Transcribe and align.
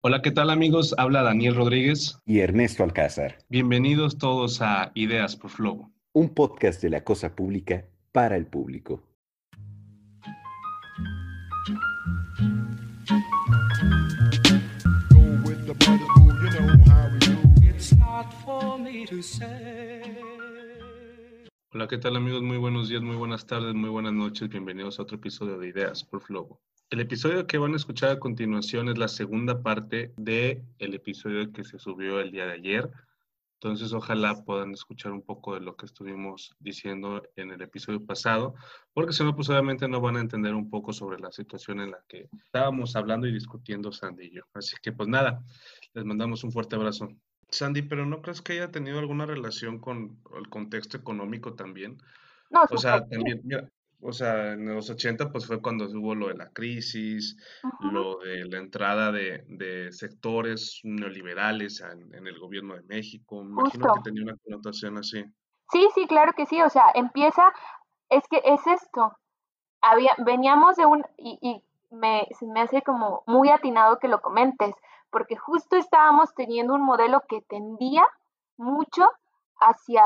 Hola, 0.00 0.22
¿qué 0.22 0.30
tal 0.30 0.50
amigos? 0.50 0.94
Habla 0.96 1.24
Daniel 1.24 1.56
Rodríguez 1.56 2.20
y 2.24 2.38
Ernesto 2.38 2.84
Alcázar. 2.84 3.38
Bienvenidos 3.48 4.16
todos 4.16 4.62
a 4.62 4.92
Ideas 4.94 5.34
por 5.34 5.50
Flow. 5.50 5.92
Un 6.12 6.34
podcast 6.34 6.80
de 6.80 6.90
la 6.90 7.02
cosa 7.02 7.34
pública 7.34 7.84
para 8.12 8.36
el 8.36 8.46
público. 8.46 9.02
Hola, 21.72 21.88
¿qué 21.88 21.98
tal 21.98 22.14
amigos? 22.14 22.42
Muy 22.42 22.58
buenos 22.58 22.88
días, 22.88 23.02
muy 23.02 23.16
buenas 23.16 23.46
tardes, 23.46 23.74
muy 23.74 23.90
buenas 23.90 24.12
noches. 24.12 24.48
Bienvenidos 24.48 25.00
a 25.00 25.02
otro 25.02 25.16
episodio 25.16 25.58
de 25.58 25.70
Ideas 25.70 26.04
por 26.04 26.20
Flow. 26.20 26.60
El 26.90 27.00
episodio 27.00 27.46
que 27.46 27.58
van 27.58 27.74
a 27.74 27.76
escuchar 27.76 28.10
a 28.10 28.18
continuación 28.18 28.88
es 28.88 28.96
la 28.96 29.08
segunda 29.08 29.62
parte 29.62 30.14
del 30.16 30.64
el 30.78 30.94
episodio 30.94 31.52
que 31.52 31.62
se 31.62 31.78
subió 31.78 32.18
el 32.18 32.30
día 32.30 32.46
de 32.46 32.52
ayer. 32.52 32.90
Entonces, 33.60 33.92
ojalá 33.92 34.42
puedan 34.42 34.72
escuchar 34.72 35.12
un 35.12 35.20
poco 35.20 35.52
de 35.52 35.60
lo 35.60 35.76
que 35.76 35.84
estuvimos 35.84 36.54
diciendo 36.60 37.22
en 37.36 37.50
el 37.50 37.60
episodio 37.60 38.06
pasado, 38.06 38.54
porque 38.94 39.12
si 39.12 39.22
no, 39.22 39.34
pues 39.34 39.50
obviamente 39.50 39.86
no 39.86 40.00
van 40.00 40.16
a 40.16 40.20
entender 40.20 40.54
un 40.54 40.70
poco 40.70 40.94
sobre 40.94 41.18
la 41.18 41.30
situación 41.30 41.80
en 41.80 41.90
la 41.90 42.02
que 42.08 42.30
estábamos 42.44 42.96
hablando 42.96 43.26
y 43.26 43.32
discutiendo 43.32 43.92
Sandy 43.92 44.26
y 44.26 44.30
yo. 44.36 44.42
Así 44.54 44.74
que, 44.80 44.92
pues 44.92 45.10
nada, 45.10 45.42
les 45.92 46.06
mandamos 46.06 46.42
un 46.42 46.52
fuerte 46.52 46.76
abrazo. 46.76 47.08
Sandy, 47.50 47.82
pero 47.82 48.06
¿no 48.06 48.22
crees 48.22 48.40
que 48.40 48.54
haya 48.54 48.70
tenido 48.70 48.98
alguna 48.98 49.26
relación 49.26 49.78
con 49.78 50.22
el 50.36 50.48
contexto 50.48 50.96
económico 50.96 51.54
también? 51.54 51.98
No, 52.48 52.62
o 52.70 52.78
sea, 52.78 53.06
también, 53.06 53.42
mira, 53.44 53.68
o 54.00 54.12
sea, 54.12 54.52
en 54.52 54.72
los 54.74 54.88
80 54.90 55.30
pues 55.32 55.46
fue 55.46 55.60
cuando 55.60 55.86
hubo 55.86 56.14
lo 56.14 56.28
de 56.28 56.34
la 56.34 56.50
crisis, 56.50 57.36
lo 57.80 58.18
de 58.18 58.44
la 58.44 58.58
entrada 58.58 59.10
de, 59.10 59.44
de 59.48 59.90
sectores 59.92 60.80
neoliberales 60.84 61.80
en, 61.80 62.14
en, 62.14 62.26
el 62.26 62.38
gobierno 62.38 62.76
de 62.76 62.82
México. 62.82 63.42
Me 63.42 63.50
imagino 63.50 63.94
que 63.94 64.02
tenía 64.02 64.22
una 64.22 64.36
connotación 64.36 64.98
así. 64.98 65.24
Sí, 65.72 65.88
sí, 65.94 66.06
claro 66.06 66.32
que 66.34 66.46
sí. 66.46 66.62
O 66.62 66.70
sea, 66.70 66.84
empieza, 66.94 67.52
es 68.08 68.22
que 68.28 68.40
es 68.44 68.64
esto. 68.68 69.18
Había, 69.80 70.10
veníamos 70.18 70.76
de 70.76 70.86
un, 70.86 71.04
y, 71.16 71.38
y 71.42 71.62
me, 71.94 72.28
se 72.38 72.46
me 72.46 72.60
hace 72.60 72.82
como 72.82 73.24
muy 73.26 73.48
atinado 73.48 73.98
que 73.98 74.08
lo 74.08 74.20
comentes, 74.20 74.74
porque 75.10 75.36
justo 75.36 75.76
estábamos 75.76 76.34
teniendo 76.34 76.74
un 76.74 76.82
modelo 76.82 77.24
que 77.28 77.42
tendía 77.42 78.06
mucho 78.56 79.08
hacia, 79.60 80.04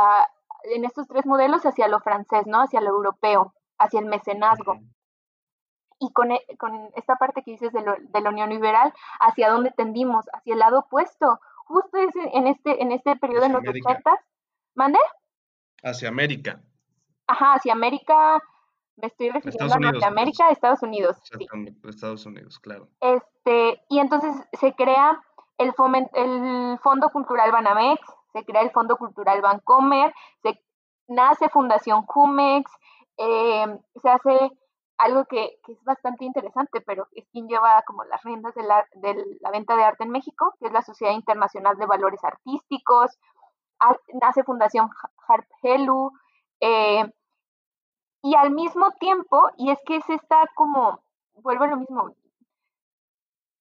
en 0.65 0.87
estos 0.87 1.07
tres 1.09 1.27
modelos, 1.27 1.67
hacia 1.67 1.89
lo 1.89 2.01
francés, 2.01 2.47
¿no? 2.47 2.63
Hacia 2.63 2.81
lo 2.81 2.89
europeo 2.89 3.53
hacia 3.83 4.01
el 4.01 4.07
mecenazgo. 4.07 4.79
Y 5.99 6.13
con, 6.13 6.33
e, 6.33 6.41
con, 6.59 6.91
esta 6.97 7.17
parte 7.17 7.43
que 7.43 7.53
dices 7.53 7.73
de, 7.73 7.83
lo, 7.83 7.95
de, 7.99 8.21
la 8.21 8.31
Unión 8.31 8.51
Liberal, 8.51 8.93
¿hacia 9.21 9.51
dónde 9.51 9.71
tendimos? 9.71 10.27
Hacia 10.33 10.55
el 10.55 10.59
lado 10.59 10.81
opuesto. 10.81 11.41
Justo 11.65 11.99
en 12.33 12.47
este, 12.49 12.83
en 12.83 12.93
este 12.93 13.17
periodo 13.17 13.43
de 13.43 13.49
los 13.51 13.63
80. 13.67 14.19
¿Mande? 14.75 14.99
Hacia 15.83 16.09
América. 16.09 16.61
Ajá, 17.27 17.55
hacia 17.55 17.73
América. 17.73 18.43
Me 18.97 19.09
estoy 19.09 19.31
refiriendo 19.31 19.75
a 19.75 19.79
Norteamérica, 19.79 20.51
Estados 20.51 20.83
Unidos. 20.83 21.17
Sí. 21.23 21.47
Estados 21.89 22.27
Unidos, 22.27 22.59
claro. 22.59 22.89
Este, 23.01 23.83
y 23.89 23.99
entonces 24.01 24.35
se 24.53 24.75
crea 24.75 25.21
el, 25.59 25.73
foment, 25.73 26.09
el 26.15 26.79
Fondo 26.83 27.09
Cultural 27.11 27.53
Banamex, 27.53 28.01
se 28.33 28.45
crea 28.45 28.63
el 28.63 28.71
Fondo 28.71 28.97
Cultural 28.97 29.41
Bancomer, 29.41 30.13
se 30.43 30.61
nace 31.09 31.49
Fundación 31.49 32.05
Cumex, 32.05 32.71
eh, 33.17 33.79
se 34.01 34.09
hace 34.09 34.51
algo 34.99 35.25
que, 35.25 35.59
que, 35.65 35.73
es 35.73 35.85
bastante 35.85 36.25
interesante, 36.25 36.81
pero 36.81 37.09
es 37.13 37.27
quien 37.31 37.49
lleva 37.49 37.83
como 37.87 38.05
las 38.05 38.23
riendas 38.23 38.55
de 38.55 38.63
la, 38.63 38.87
de 38.95 39.25
la, 39.41 39.51
venta 39.51 39.77
de 39.77 39.85
arte 39.85 40.05
en 40.05 40.11
México, 40.11 40.55
que 40.61 40.67
es 40.67 40.73
la 40.73 40.83
Sociedad 40.83 41.13
Internacional 41.13 41.77
de 41.77 41.87
Valores 41.87 42.23
Artísticos, 42.23 43.19
nace 44.21 44.45
Fundación 44.45 44.89
Harp 45.27 45.47
Helu, 45.63 46.13
eh, 46.61 47.05
y 48.23 48.35
al 48.37 48.53
mismo 48.53 48.93
tiempo, 49.01 49.51
y 49.57 49.71
es 49.71 49.79
que 49.85 50.01
se 50.03 50.15
está 50.15 50.47
como, 50.55 51.03
vuelvo 51.35 51.65
a 51.65 51.69
lo 51.69 51.77
mismo, 51.79 52.15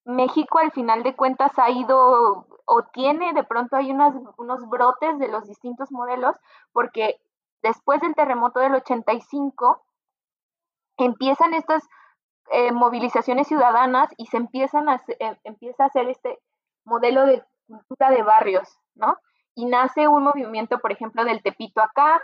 México 0.06 0.60
al 0.60 0.72
final 0.72 1.04
de 1.04 1.16
cuentas 1.16 1.58
ha 1.58 1.70
ido 1.70 2.48
o 2.66 2.84
tiene, 2.94 3.34
de 3.34 3.44
pronto 3.44 3.76
hay 3.76 3.92
unas, 3.92 4.16
unos 4.38 4.68
brotes 4.70 5.18
de 5.20 5.28
los 5.28 5.48
distintos 5.48 5.92
modelos, 5.92 6.36
porque 6.72 7.20
después 7.62 8.02
del 8.02 8.16
terremoto 8.16 8.60
del 8.60 8.76
85, 8.76 9.84
empiezan 10.98 11.54
estas 11.54 11.88
eh, 12.52 12.72
movilizaciones 12.72 13.48
ciudadanas 13.48 14.10
y 14.18 14.26
se 14.28 14.38
empiezan 14.38 14.90
a, 14.90 15.02
eh, 15.20 15.38
empieza 15.44 15.84
a 15.84 15.88
hacer 15.88 16.10
este 16.10 16.40
modelo 16.84 17.26
de 17.26 17.44
cultura 17.68 18.12
de 18.12 18.24
barrios, 18.24 18.78
¿no? 18.96 19.18
Y 19.56 19.66
nace 19.66 20.08
un 20.08 20.24
movimiento, 20.24 20.80
por 20.80 20.92
ejemplo, 20.92 21.24
del 21.24 21.42
Tepito 21.42 21.82
acá, 21.82 22.22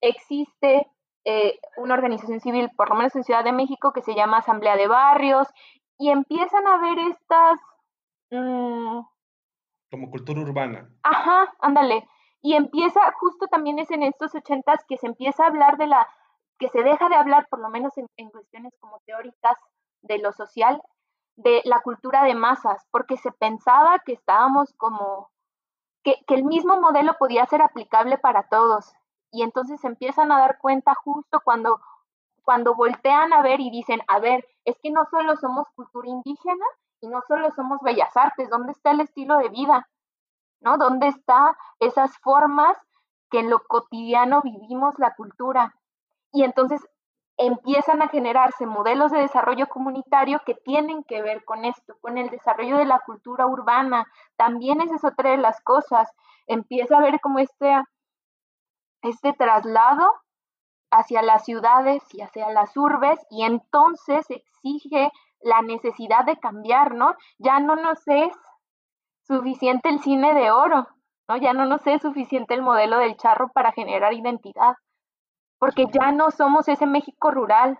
existe 0.00 0.86
eh, 1.24 1.58
una 1.76 1.94
organización 1.94 2.40
civil, 2.40 2.70
por 2.76 2.88
lo 2.88 2.94
menos 2.94 3.14
en 3.14 3.24
Ciudad 3.24 3.44
de 3.44 3.52
México, 3.52 3.92
que 3.92 4.02
se 4.02 4.14
llama 4.14 4.38
Asamblea 4.38 4.76
de 4.76 4.88
Barrios, 4.88 5.48
y 5.98 6.10
empiezan 6.10 6.66
a 6.66 6.78
ver 6.78 6.98
estas... 7.10 7.60
Mmm, 8.30 9.00
Como 9.90 10.10
cultura 10.10 10.40
urbana. 10.40 10.88
Ajá, 11.02 11.52
ándale. 11.58 12.08
Y 12.42 12.54
empieza, 12.54 13.00
justo 13.18 13.46
también 13.48 13.78
es 13.78 13.90
en 13.90 14.02
estos 14.02 14.34
ochentas 14.34 14.84
que 14.88 14.96
se 14.96 15.06
empieza 15.06 15.44
a 15.44 15.48
hablar 15.48 15.76
de 15.76 15.86
la, 15.86 16.08
que 16.58 16.68
se 16.68 16.82
deja 16.82 17.08
de 17.08 17.16
hablar, 17.16 17.46
por 17.48 17.60
lo 17.60 17.68
menos 17.68 17.96
en, 17.98 18.06
en 18.16 18.30
cuestiones 18.30 18.72
como 18.80 19.00
teóricas 19.06 19.56
de 20.02 20.18
lo 20.18 20.32
social, 20.32 20.80
de 21.36 21.62
la 21.64 21.80
cultura 21.80 22.24
de 22.24 22.34
masas, 22.34 22.86
porque 22.90 23.16
se 23.16 23.32
pensaba 23.32 23.98
que 24.04 24.12
estábamos 24.12 24.72
como, 24.76 25.30
que, 26.02 26.16
que 26.26 26.34
el 26.34 26.44
mismo 26.44 26.80
modelo 26.80 27.16
podía 27.18 27.46
ser 27.46 27.62
aplicable 27.62 28.18
para 28.18 28.44
todos. 28.48 28.92
Y 29.32 29.42
entonces 29.42 29.80
se 29.80 29.86
empiezan 29.86 30.32
a 30.32 30.38
dar 30.38 30.58
cuenta 30.58 30.94
justo 30.94 31.40
cuando, 31.44 31.80
cuando 32.42 32.74
voltean 32.74 33.32
a 33.32 33.42
ver 33.42 33.60
y 33.60 33.70
dicen, 33.70 34.00
a 34.08 34.18
ver, 34.18 34.46
es 34.64 34.76
que 34.82 34.90
no 34.90 35.06
solo 35.10 35.36
somos 35.36 35.68
cultura 35.74 36.08
indígena 36.08 36.64
y 37.00 37.08
no 37.08 37.22
solo 37.28 37.50
somos 37.52 37.80
bellas 37.82 38.14
artes, 38.16 38.50
¿dónde 38.50 38.72
está 38.72 38.90
el 38.90 39.00
estilo 39.00 39.38
de 39.38 39.48
vida? 39.48 39.88
¿No? 40.60 40.78
¿Dónde 40.78 41.08
están 41.08 41.54
esas 41.78 42.16
formas 42.18 42.76
que 43.30 43.40
en 43.40 43.50
lo 43.50 43.60
cotidiano 43.60 44.42
vivimos 44.42 44.98
la 44.98 45.14
cultura? 45.14 45.74
Y 46.32 46.44
entonces 46.44 46.80
empiezan 47.36 48.02
a 48.02 48.08
generarse 48.08 48.66
modelos 48.66 49.10
de 49.12 49.20
desarrollo 49.20 49.68
comunitario 49.68 50.42
que 50.44 50.54
tienen 50.54 51.04
que 51.04 51.22
ver 51.22 51.44
con 51.44 51.64
esto, 51.64 51.96
con 52.02 52.18
el 52.18 52.28
desarrollo 52.28 52.76
de 52.76 52.84
la 52.84 53.00
cultura 53.00 53.46
urbana. 53.46 54.06
También 54.36 54.82
esa 54.82 54.96
es 54.96 55.04
otra 55.04 55.30
de 55.30 55.38
las 55.38 55.60
cosas. 55.62 56.10
Empieza 56.46 56.98
a 56.98 57.00
ver 57.00 57.18
como 57.20 57.38
este, 57.38 57.82
este 59.02 59.32
traslado 59.32 60.06
hacia 60.90 61.22
las 61.22 61.44
ciudades 61.44 62.02
y 62.12 62.20
hacia 62.20 62.50
las 62.50 62.76
urbes 62.76 63.18
y 63.30 63.44
entonces 63.44 64.26
exige 64.28 65.10
la 65.40 65.62
necesidad 65.62 66.24
de 66.26 66.38
cambiar, 66.38 66.94
¿no? 66.94 67.14
Ya 67.38 67.58
no 67.60 67.76
nos 67.76 68.06
es 68.06 68.36
suficiente 69.30 69.88
el 69.88 70.00
cine 70.00 70.34
de 70.34 70.50
oro, 70.50 70.88
¿no? 71.28 71.36
Ya 71.36 71.52
no 71.52 71.64
nos 71.64 71.86
es 71.86 72.02
suficiente 72.02 72.54
el 72.54 72.62
modelo 72.62 72.98
del 72.98 73.16
charro 73.16 73.50
para 73.52 73.72
generar 73.72 74.12
identidad, 74.12 74.74
porque 75.58 75.86
ya 75.92 76.10
no 76.10 76.30
somos 76.30 76.68
ese 76.68 76.86
México 76.86 77.30
rural. 77.30 77.78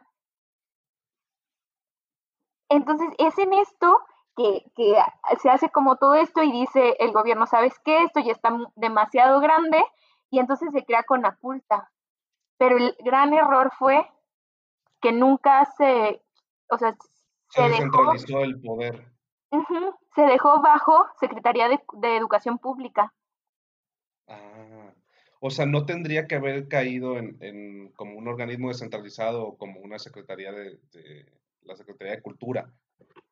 Entonces, 2.69 3.09
es 3.19 3.37
en 3.39 3.53
esto 3.55 3.99
que, 4.37 4.65
que 4.77 4.95
se 5.41 5.51
hace 5.51 5.71
como 5.71 5.97
todo 5.97 6.15
esto 6.15 6.43
y 6.43 6.53
dice 6.53 6.97
el 7.01 7.11
gobierno, 7.13 7.47
¿sabes 7.47 7.77
qué? 7.85 8.05
Esto 8.05 8.21
ya 8.21 8.33
está 8.33 8.57
demasiado 8.77 9.41
grande 9.41 9.83
y 10.31 10.39
entonces 10.39 10.71
se 10.73 10.85
crea 10.85 11.03
con 11.03 11.25
oculta. 11.25 11.91
Pero 12.59 12.77
el 12.77 12.97
gran 13.01 13.35
error 13.35 13.73
fue 13.77 14.09
que 15.01 15.11
nunca 15.11 15.65
se, 15.77 16.23
o 16.71 16.79
sea, 16.79 16.95
se, 17.49 17.63
se 17.63 17.69
descentralizó 17.69 18.41
el 18.41 18.61
poder. 18.61 19.11
Uh 19.51 19.65
-huh, 19.65 19.97
se 20.15 20.23
dejó 20.23 20.61
bajo 20.61 21.07
Secretaría 21.19 21.69
de, 21.69 21.81
de, 21.95 22.17
Educación 22.17 22.59
Pública. 22.59 23.13
Ah, 24.27 24.93
o 25.41 25.51
sea, 25.51 25.67
no 25.67 25.87
tendría 25.87 26.27
que 26.27 26.37
haber 26.37 26.69
caído 26.69 27.17
en, 27.17 27.37
en 27.41 27.93
como 27.93 28.17
un 28.17 28.29
organismo 28.29 28.69
descentralizado 28.69 29.47
o 29.47 29.57
como 29.57 29.81
una 29.81 29.99
Secretaría 29.99 30.53
de, 30.53 30.79
de, 30.93 31.33
la 31.63 31.77
Secretaría 31.77 32.17
de 32.17 32.23
Cultura. 32.23 32.71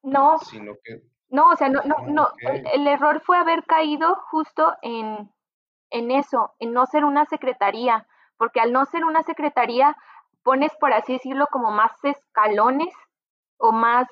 No. 0.03 0.39
Sino 0.39 0.75
que. 0.83 1.03
No, 1.29 1.51
o 1.51 1.57
sea, 1.57 1.69
no, 1.69 1.83
no, 1.83 1.97
ah, 1.99 2.05
no. 2.07 2.23
Okay. 2.33 2.63
El, 2.73 2.81
el, 2.81 2.87
error 2.87 3.21
fue 3.21 3.37
haber 3.37 3.65
caído 3.65 4.15
justo 4.31 4.75
en, 4.81 5.31
en 5.91 6.11
eso, 6.11 6.55
en 6.59 6.73
no 6.73 6.87
ser 6.87 7.05
una 7.05 7.27
secretaría, 7.27 8.07
porque 8.39 8.61
al 8.61 8.73
no 8.73 8.87
ser 8.87 9.05
una 9.05 9.23
secretaría 9.25 9.97
pones, 10.43 10.75
por 10.77 10.95
así 10.95 11.15
decirlo, 11.15 11.47
como 11.51 11.71
más 11.71 11.93
escalones 12.03 12.95
o 13.59 13.73
más 13.73 14.09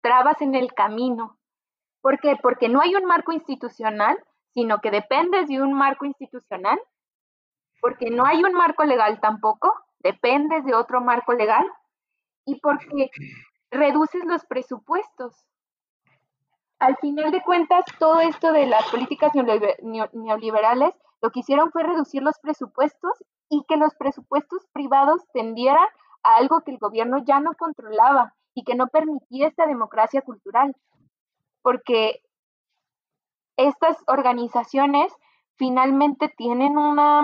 trabas 0.00 0.40
en 0.42 0.56
el 0.56 0.72
camino. 0.72 1.38
¿Por 2.06 2.20
qué? 2.20 2.36
Porque 2.40 2.68
no 2.68 2.80
hay 2.80 2.94
un 2.94 3.04
marco 3.04 3.32
institucional, 3.32 4.16
sino 4.54 4.78
que 4.78 4.92
dependes 4.92 5.48
de 5.48 5.60
un 5.60 5.72
marco 5.72 6.04
institucional, 6.04 6.78
porque 7.80 8.10
no 8.10 8.24
hay 8.24 8.44
un 8.44 8.52
marco 8.52 8.84
legal 8.84 9.18
tampoco, 9.20 9.74
dependes 9.98 10.64
de 10.64 10.72
otro 10.72 11.00
marco 11.00 11.32
legal, 11.32 11.66
y 12.44 12.60
porque 12.60 13.10
reduces 13.72 14.24
los 14.24 14.46
presupuestos. 14.46 15.34
al 16.78 16.96
final 16.98 17.32
de 17.32 17.42
cuentas, 17.42 17.84
todo 17.98 18.20
esto 18.20 18.52
de 18.52 18.66
las 18.66 18.88
políticas 18.88 19.32
neoliberales 19.34 20.94
lo 21.20 21.30
que 21.32 21.40
hicieron 21.40 21.72
fue 21.72 21.82
reducir 21.82 22.22
los 22.22 22.38
presupuestos 22.38 23.24
y 23.48 23.64
que 23.66 23.76
los 23.76 23.96
presupuestos 23.96 24.64
privados 24.72 25.26
tendieran 25.32 25.88
a 26.22 26.36
algo 26.36 26.60
que 26.60 26.70
el 26.70 26.78
gobierno 26.78 27.18
ya 27.26 27.40
no 27.40 27.54
controlaba 27.54 28.32
y 28.54 28.62
que 28.62 28.76
no 28.76 28.86
permitía 28.86 29.48
esta 29.48 29.66
democracia 29.66 30.22
cultural. 30.22 30.72
Porque 31.66 32.22
estas 33.56 33.96
organizaciones 34.06 35.12
finalmente 35.56 36.28
tienen 36.28 36.78
una, 36.78 37.22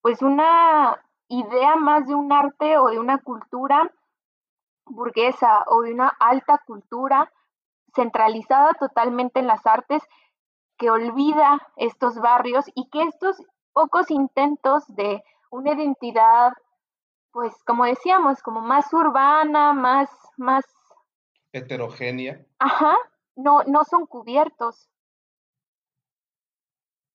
pues 0.00 0.20
una 0.20 1.00
idea 1.28 1.76
más 1.76 2.08
de 2.08 2.16
un 2.16 2.32
arte 2.32 2.76
o 2.76 2.88
de 2.88 2.98
una 2.98 3.18
cultura 3.18 3.88
burguesa 4.84 5.62
o 5.68 5.82
de 5.82 5.94
una 5.94 6.08
alta 6.18 6.60
cultura 6.66 7.32
centralizada 7.94 8.72
totalmente 8.80 9.38
en 9.38 9.46
las 9.46 9.64
artes 9.64 10.02
que 10.76 10.90
olvida 10.90 11.64
estos 11.76 12.18
barrios 12.18 12.64
y 12.74 12.90
que 12.90 13.02
estos 13.02 13.40
pocos 13.72 14.10
intentos 14.10 14.82
de 14.88 15.22
una 15.52 15.74
identidad, 15.74 16.52
pues 17.30 17.54
como 17.64 17.84
decíamos, 17.84 18.42
como 18.42 18.60
más 18.60 18.92
urbana, 18.92 19.72
más, 19.72 20.10
más 20.36 20.64
heterogénea. 21.54 22.44
Ajá, 22.58 22.94
no, 23.36 23.62
no 23.64 23.84
son 23.84 24.06
cubiertos. 24.06 24.90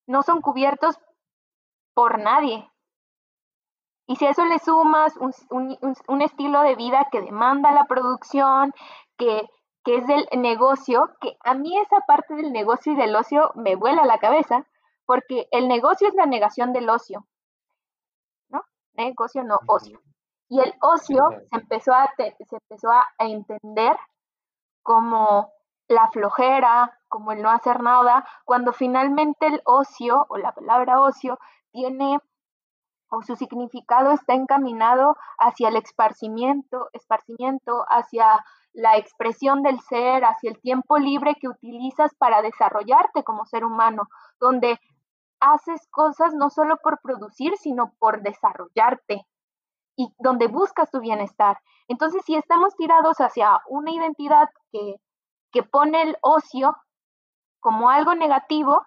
No 0.08 0.24
son 0.24 0.42
cubiertos 0.42 0.98
por 1.94 2.20
nadie. 2.20 2.68
Y 4.08 4.16
si 4.16 4.26
a 4.26 4.32
eso 4.32 4.44
le 4.46 4.58
sumas 4.58 5.14
un, 5.18 6.22
estilo 6.22 6.62
de 6.62 6.76
vida 6.76 7.10
que 7.12 7.22
demanda 7.22 7.72
la 7.74 7.86
producción, 7.86 8.74
que, 9.18 9.48
que, 9.84 9.98
es 9.98 10.08
del 10.08 10.28
negocio, 10.38 11.12
que 11.22 11.38
a 11.44 11.54
mí 11.54 11.78
esa 11.78 12.00
parte 12.08 12.34
del 12.34 12.52
negocio 12.52 12.94
y 12.94 12.96
del 12.96 13.16
ocio 13.16 13.52
me 13.54 13.76
vuela 13.76 14.06
la 14.06 14.18
cabeza, 14.18 14.66
porque 15.06 15.48
el 15.52 15.68
negocio 15.68 16.08
es 16.08 16.16
la 16.16 16.26
negación 16.26 16.74
del 16.74 16.90
ocio, 16.90 17.28
¿no? 18.50 18.64
Negocio 18.94 19.44
no 19.44 19.60
ocio. 19.68 20.02
Y 20.48 20.60
el 20.60 20.74
ocio 20.82 21.22
se 21.52 21.58
empezó 21.58 21.94
a, 21.94 22.12
se 22.18 22.36
empezó 22.50 22.90
a 22.90 23.06
entender 23.20 23.96
como 24.90 25.54
la 25.88 26.10
flojera, 26.10 26.98
como 27.10 27.32
el 27.32 27.44
no 27.44 27.52
hacer 27.52 27.80
nada, 27.84 28.28
cuando 28.44 28.74
finalmente 28.74 29.46
el 29.46 29.62
ocio 29.64 30.26
o 30.30 30.38
la 30.38 30.52
palabra 30.52 31.00
ocio 31.00 31.38
tiene 31.72 32.18
o 33.12 33.22
su 33.22 33.36
significado 33.36 34.14
está 34.14 34.34
encaminado 34.34 35.16
hacia 35.38 35.70
el 35.70 35.76
esparcimiento, 35.76 36.90
esparcimiento, 36.94 37.86
hacia 37.88 38.44
la 38.74 38.98
expresión 38.98 39.62
del 39.62 39.80
ser, 39.80 40.26
hacia 40.26 40.50
el 40.50 40.60
tiempo 40.60 40.98
libre 40.98 41.36
que 41.40 41.50
utilizas 41.50 42.16
para 42.16 42.42
desarrollarte 42.42 43.24
como 43.24 43.46
ser 43.46 43.66
humano, 43.66 44.08
donde 44.40 44.80
haces 45.40 45.88
cosas 45.92 46.34
no 46.34 46.50
solo 46.50 46.78
por 46.78 47.00
producir, 47.00 47.56
sino 47.58 47.94
por 48.00 48.24
desarrollarte 48.24 49.28
y 49.96 50.12
donde 50.18 50.48
buscas 50.48 50.90
tu 50.90 51.00
bienestar. 51.00 51.60
Entonces, 51.90 52.22
si 52.24 52.36
estamos 52.36 52.76
tirados 52.76 53.18
hacia 53.18 53.60
una 53.68 53.92
identidad 53.92 54.48
que, 54.72 54.96
que 55.52 55.64
pone 55.64 56.04
el 56.04 56.18
ocio 56.22 56.78
como 57.60 57.90
algo 57.90 58.14
negativo, 58.14 58.86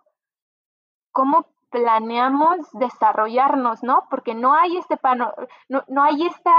¿cómo 1.10 1.46
planeamos 1.70 2.58
desarrollarnos, 2.72 3.82
¿no? 3.82 4.04
Porque 4.08 4.34
no 4.34 4.54
hay 4.54 4.76
este 4.76 4.96
pano, 4.96 5.32
no, 5.68 5.82
no 5.88 6.04
hay 6.04 6.26
esta, 6.26 6.54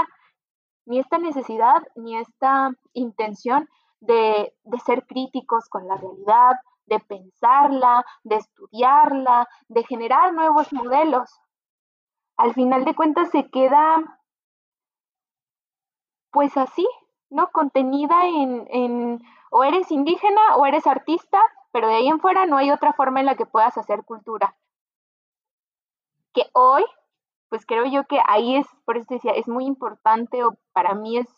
ni 0.84 0.98
esta 0.98 1.16
necesidad, 1.16 1.82
ni 1.96 2.18
esta 2.18 2.70
intención 2.92 3.68
de, 4.00 4.54
de 4.64 4.78
ser 4.80 5.06
críticos 5.06 5.68
con 5.70 5.88
la 5.88 5.96
realidad, 5.96 6.56
de 6.84 7.00
pensarla, 7.00 8.04
de 8.22 8.36
estudiarla, 8.36 9.48
de 9.68 9.82
generar 9.84 10.34
nuevos 10.34 10.70
modelos. 10.74 11.30
Al 12.36 12.52
final 12.52 12.84
de 12.84 12.94
cuentas 12.94 13.30
se 13.30 13.48
queda, 13.48 14.20
pues 16.34 16.54
así, 16.58 16.86
¿no? 17.30 17.48
Contenida 17.52 18.26
en, 18.26 19.22
o 19.50 19.64
eres 19.64 19.90
indígena 19.90 20.56
o 20.56 20.66
eres 20.66 20.86
artista, 20.86 21.40
pero 21.72 21.88
de 21.88 21.94
ahí 21.94 22.08
en 22.08 22.20
fuera 22.20 22.44
no 22.44 22.58
hay 22.58 22.70
otra 22.70 22.92
forma 22.92 23.20
en 23.20 23.26
la 23.26 23.36
que 23.36 23.46
puedas 23.46 23.78
hacer 23.78 24.04
cultura 24.04 24.54
que 26.34 26.50
hoy, 26.52 26.84
pues 27.48 27.64
creo 27.64 27.86
yo 27.86 28.04
que 28.04 28.20
ahí 28.26 28.56
es, 28.56 28.66
por 28.84 28.98
eso 28.98 29.06
decía, 29.08 29.32
es 29.32 29.48
muy 29.48 29.64
importante 29.64 30.44
o 30.44 30.58
para 30.72 30.94
mí 30.94 31.16
es 31.16 31.28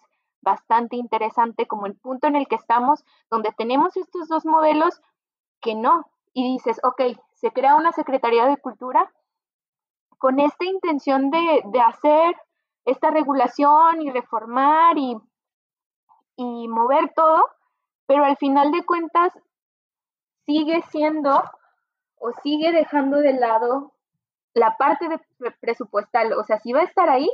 bastante 0.40 0.96
interesante 0.96 1.66
como 1.66 1.86
el 1.86 1.94
punto 1.94 2.26
en 2.26 2.34
el 2.34 2.48
que 2.48 2.54
estamos, 2.56 3.04
donde 3.30 3.52
tenemos 3.52 3.96
estos 3.96 4.26
dos 4.28 4.44
modelos 4.46 5.00
que 5.60 5.74
no. 5.74 6.10
Y 6.32 6.52
dices, 6.52 6.80
ok, 6.82 7.02
se 7.34 7.50
crea 7.52 7.76
una 7.76 7.92
Secretaría 7.92 8.46
de 8.46 8.56
Cultura 8.56 9.12
con 10.18 10.40
esta 10.40 10.64
intención 10.64 11.30
de, 11.30 11.62
de 11.66 11.80
hacer 11.80 12.34
esta 12.86 13.10
regulación 13.10 14.00
y 14.00 14.10
reformar 14.10 14.96
y, 14.96 15.16
y 16.36 16.68
mover 16.68 17.12
todo, 17.14 17.44
pero 18.06 18.24
al 18.24 18.36
final 18.38 18.70
de 18.72 18.84
cuentas 18.86 19.32
sigue 20.46 20.80
siendo 20.90 21.42
o 22.18 22.32
sigue 22.42 22.72
dejando 22.72 23.18
de 23.18 23.34
lado 23.34 23.92
la 24.54 24.76
parte 24.78 25.06
de 25.08 25.50
presupuestal, 25.60 26.32
o 26.32 26.42
sea, 26.44 26.58
si 26.60 26.72
va 26.72 26.80
a 26.80 26.84
estar 26.84 27.10
ahí, 27.10 27.28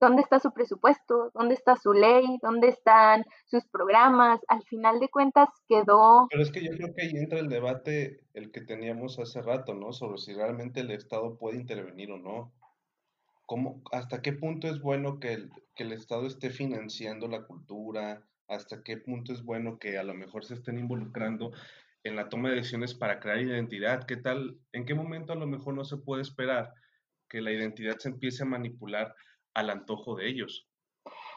¿dónde 0.00 0.20
está 0.20 0.38
su 0.38 0.52
presupuesto? 0.52 1.30
¿Dónde 1.32 1.54
está 1.54 1.76
su 1.76 1.92
ley? 1.92 2.38
¿Dónde 2.42 2.68
están 2.68 3.24
sus 3.46 3.64
programas? 3.66 4.40
Al 4.48 4.62
final 4.64 5.00
de 5.00 5.08
cuentas 5.08 5.48
quedó... 5.66 6.26
Pero 6.30 6.42
es 6.42 6.50
que 6.52 6.62
yo 6.62 6.70
creo 6.72 6.94
que 6.94 7.02
ahí 7.02 7.12
entra 7.14 7.38
el 7.38 7.48
debate, 7.48 8.20
el 8.34 8.50
que 8.50 8.60
teníamos 8.60 9.18
hace 9.18 9.40
rato, 9.40 9.72
¿no? 9.72 9.92
Sobre 9.92 10.18
si 10.18 10.34
realmente 10.34 10.80
el 10.80 10.90
Estado 10.90 11.38
puede 11.38 11.56
intervenir 11.56 12.10
o 12.12 12.18
no. 12.18 12.52
¿Cómo, 13.48 13.80
¿Hasta 13.92 14.20
qué 14.20 14.34
punto 14.34 14.68
es 14.68 14.82
bueno 14.82 15.20
que 15.20 15.32
el, 15.32 15.50
que 15.74 15.84
el 15.84 15.92
Estado 15.92 16.26
esté 16.26 16.50
financiando 16.50 17.28
la 17.28 17.46
cultura? 17.46 18.20
¿Hasta 18.46 18.82
qué 18.82 18.98
punto 18.98 19.32
es 19.32 19.42
bueno 19.42 19.78
que 19.78 19.96
a 19.96 20.02
lo 20.02 20.12
mejor 20.12 20.44
se 20.44 20.52
estén 20.52 20.78
involucrando 20.78 21.52
en 22.04 22.14
la 22.14 22.28
toma 22.28 22.50
de 22.50 22.56
decisiones 22.56 22.94
para 22.94 23.20
crear 23.20 23.38
identidad? 23.38 24.04
¿Qué 24.04 24.18
tal? 24.18 24.58
¿En 24.72 24.84
qué 24.84 24.94
momento 24.94 25.32
a 25.32 25.36
lo 25.36 25.46
mejor 25.46 25.72
no 25.72 25.86
se 25.86 25.96
puede 25.96 26.20
esperar 26.20 26.74
que 27.26 27.40
la 27.40 27.50
identidad 27.50 27.96
se 27.96 28.10
empiece 28.10 28.42
a 28.42 28.46
manipular 28.46 29.14
al 29.54 29.70
antojo 29.70 30.14
de 30.14 30.28
ellos? 30.28 30.68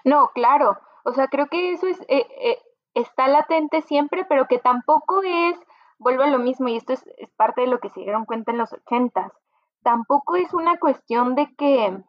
No, 0.03 0.31
claro. 0.35 0.77
O 1.05 1.13
sea, 1.13 1.29
creo 1.29 1.47
que 1.47 1.71
eso 1.71 1.87
es, 1.87 2.01
eh, 2.09 2.27
eh, 2.41 2.57
está 2.93 3.29
latente 3.29 3.83
siempre, 3.83 4.25
pero 4.27 4.47
que 4.49 4.59
tampoco 4.59 5.23
es, 5.23 5.57
vuelvo 5.97 6.23
a 6.23 6.29
lo 6.29 6.39
mismo, 6.39 6.67
y 6.67 6.75
esto 6.75 6.91
es, 6.91 7.07
es 7.19 7.29
parte 7.37 7.61
de 7.61 7.67
lo 7.67 7.79
que 7.79 7.89
se 7.89 8.01
dieron 8.01 8.25
cuenta 8.25 8.51
en 8.51 8.57
los 8.57 8.73
ochentas, 8.73 9.31
tampoco 9.83 10.35
es 10.35 10.53
una 10.53 10.77
cuestión 10.79 11.35
de 11.35 11.53
que 11.55 12.03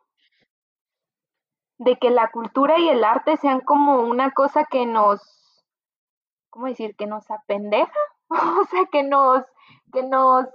de 1.79 1.97
que 1.97 2.11
la 2.11 2.31
cultura 2.31 2.79
y 2.79 2.88
el 2.88 3.02
arte 3.02 3.37
sean 3.38 3.61
como 3.61 4.00
una 4.02 4.31
cosa 4.31 4.67
que 4.71 4.87
nos, 4.87 5.21
¿cómo 6.49 6.67
decir? 6.67 6.95
Que 6.97 7.07
nos 7.07 7.29
apendeja, 7.31 7.99
o 8.29 8.64
sea, 8.71 8.85
que 8.91 9.02
nos, 9.02 9.45
que 9.93 10.05
nos, 10.05 10.47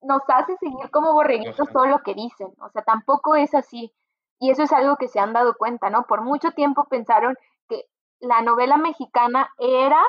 nos 0.00 0.22
hace 0.28 0.56
seguir 0.56 0.90
como 0.90 1.12
borreguitos 1.12 1.70
todo 1.72 1.86
lo 1.86 2.00
que 2.00 2.14
dicen, 2.14 2.48
o 2.60 2.68
sea, 2.70 2.82
tampoco 2.82 3.36
es 3.36 3.54
así. 3.54 3.94
Y 4.40 4.50
eso 4.50 4.64
es 4.64 4.72
algo 4.72 4.96
que 4.96 5.06
se 5.06 5.20
han 5.20 5.32
dado 5.32 5.54
cuenta, 5.56 5.88
¿no? 5.88 6.04
Por 6.06 6.22
mucho 6.22 6.50
tiempo 6.50 6.86
pensaron 6.90 7.36
que 7.68 7.84
la 8.18 8.42
novela 8.42 8.76
mexicana 8.76 9.50
era 9.58 10.02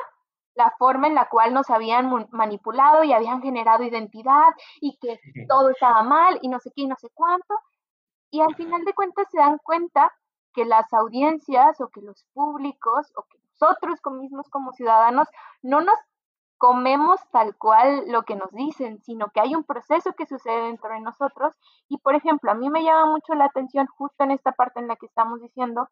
la 0.54 0.72
forma 0.78 1.06
en 1.06 1.14
la 1.14 1.28
cual 1.28 1.52
nos 1.52 1.70
habían 1.70 2.28
manipulado 2.30 3.04
y 3.04 3.12
habían 3.12 3.42
generado 3.42 3.84
identidad 3.84 4.48
y 4.80 4.96
que 4.98 5.20
todo 5.48 5.70
estaba 5.70 6.02
mal 6.02 6.38
y 6.42 6.48
no 6.48 6.58
sé 6.60 6.70
qué 6.74 6.82
y 6.82 6.86
no 6.86 6.96
sé 6.96 7.08
cuánto. 7.14 7.54
Y 8.30 8.40
al 8.40 8.54
final 8.56 8.84
de 8.84 8.94
cuentas 8.94 9.26
se 9.30 9.38
dan 9.38 9.58
cuenta 9.58 10.12
que 10.52 10.64
las 10.64 10.92
audiencias 10.92 11.80
o 11.80 11.88
que 11.88 12.00
los 12.00 12.24
públicos 12.32 13.12
o 13.16 13.24
que 13.24 13.38
nosotros 13.38 14.00
mismos 14.18 14.48
como 14.48 14.72
ciudadanos 14.72 15.28
no 15.62 15.80
nos 15.80 15.96
comemos 16.58 17.20
tal 17.30 17.56
cual 17.56 18.04
lo 18.06 18.22
que 18.22 18.36
nos 18.36 18.50
dicen, 18.52 19.02
sino 19.02 19.28
que 19.28 19.40
hay 19.40 19.54
un 19.54 19.64
proceso 19.64 20.12
que 20.14 20.26
sucede 20.26 20.66
dentro 20.66 20.90
de 20.90 21.00
nosotros. 21.00 21.54
Y 21.88 21.98
por 21.98 22.14
ejemplo, 22.14 22.50
a 22.50 22.54
mí 22.54 22.70
me 22.70 22.82
llama 22.82 23.06
mucho 23.06 23.34
la 23.34 23.46
atención 23.46 23.86
justo 23.86 24.24
en 24.24 24.30
esta 24.30 24.52
parte 24.52 24.80
en 24.80 24.88
la 24.88 24.96
que 24.96 25.06
estamos 25.06 25.40
diciendo, 25.40 25.88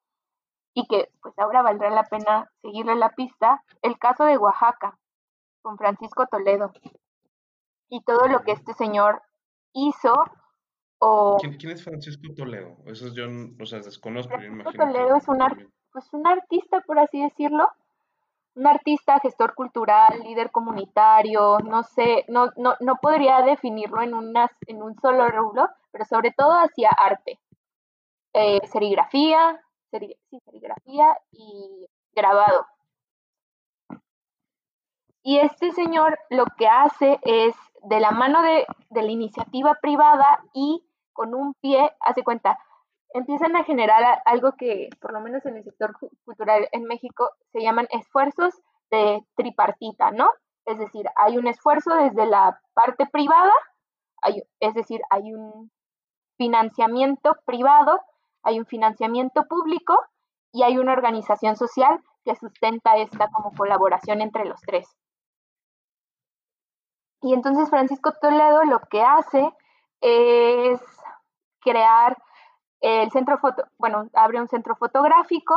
y 0.74 0.86
que 0.86 1.10
pues 1.20 1.38
ahora 1.38 1.62
valdrá 1.62 1.90
la 1.90 2.04
pena 2.04 2.50
seguirle 2.62 2.94
la 2.96 3.10
pista, 3.10 3.62
el 3.82 3.98
caso 3.98 4.24
de 4.24 4.38
Oaxaca, 4.38 4.98
con 5.62 5.76
Francisco 5.78 6.26
Toledo, 6.26 6.72
y 7.88 8.02
todo 8.02 8.26
lo 8.28 8.42
que 8.42 8.52
este 8.52 8.72
señor 8.74 9.22
hizo. 9.72 10.24
O... 10.98 11.36
¿Quién, 11.40 11.70
es 11.70 11.84
Francisco 11.84 12.32
Toledo? 12.34 12.76
Eso 12.86 13.08
yo, 13.12 13.26
o 13.60 13.66
sea, 13.66 13.80
desconozco. 13.80 14.34
Francisco 14.34 14.72
Toledo 14.72 15.16
es 15.16 15.28
un, 15.28 15.38
pues, 15.92 16.12
un 16.12 16.26
artista, 16.26 16.80
por 16.80 16.98
así 16.98 17.22
decirlo, 17.22 17.68
un 18.54 18.66
artista, 18.66 19.18
gestor 19.20 19.54
cultural, 19.54 20.20
líder 20.20 20.50
comunitario, 20.50 21.58
no 21.60 21.82
sé, 21.82 22.24
no, 22.28 22.50
no, 22.56 22.74
no 22.80 22.96
podría 22.96 23.42
definirlo 23.42 24.02
en, 24.02 24.14
unas, 24.14 24.50
en 24.66 24.82
un 24.82 24.98
solo 25.00 25.28
rubro, 25.28 25.68
pero 25.90 26.04
sobre 26.04 26.32
todo 26.32 26.52
hacía 26.52 26.90
arte, 26.90 27.38
eh, 28.34 28.60
serigrafía, 28.70 29.60
serigrafía 29.98 31.16
y 31.30 31.86
grabado. 32.14 32.66
Y 35.22 35.38
este 35.38 35.70
señor 35.72 36.18
lo 36.30 36.46
que 36.58 36.66
hace 36.66 37.20
es, 37.22 37.54
de 37.84 38.00
la 38.00 38.10
mano 38.10 38.42
de, 38.42 38.66
de 38.90 39.02
la 39.02 39.10
iniciativa 39.10 39.78
privada 39.80 40.44
y 40.52 40.84
con 41.12 41.34
un 41.34 41.54
pie, 41.54 41.92
hace 42.00 42.24
cuenta, 42.24 42.58
empiezan 43.14 43.54
a 43.56 43.64
generar 43.64 44.22
algo 44.24 44.52
que, 44.52 44.88
por 45.00 45.12
lo 45.12 45.20
menos 45.20 45.44
en 45.46 45.56
el 45.56 45.64
sector 45.64 45.92
cultural 46.24 46.68
en 46.72 46.84
México, 46.84 47.30
se 47.52 47.60
llaman 47.60 47.86
esfuerzos 47.90 48.54
de 48.90 49.24
tripartita, 49.36 50.10
¿no? 50.10 50.30
Es 50.64 50.78
decir, 50.78 51.06
hay 51.16 51.38
un 51.38 51.46
esfuerzo 51.46 51.94
desde 51.94 52.26
la 52.26 52.60
parte 52.74 53.06
privada, 53.06 53.52
hay, 54.22 54.42
es 54.60 54.74
decir, 54.74 55.00
hay 55.10 55.32
un 55.32 55.70
financiamiento 56.36 57.36
privado, 57.44 58.00
hay 58.42 58.58
un 58.58 58.66
financiamiento 58.66 59.46
público 59.46 59.98
y 60.52 60.62
hay 60.62 60.78
una 60.78 60.92
organización 60.92 61.56
social 61.56 62.00
que 62.24 62.36
sustenta 62.36 62.96
esta 62.96 63.28
como 63.30 63.52
colaboración 63.52 64.20
entre 64.20 64.44
los 64.44 64.60
tres. 64.60 64.88
Y 67.22 67.34
entonces 67.34 67.70
Francisco 67.70 68.12
Toledo 68.20 68.64
lo 68.64 68.80
que 68.90 69.02
hace 69.02 69.52
es 70.00 70.80
crear 71.60 72.16
el 72.80 73.10
centro 73.12 73.38
foto, 73.38 73.64
bueno, 73.78 74.08
abre 74.12 74.40
un 74.40 74.48
centro 74.48 74.74
fotográfico, 74.74 75.54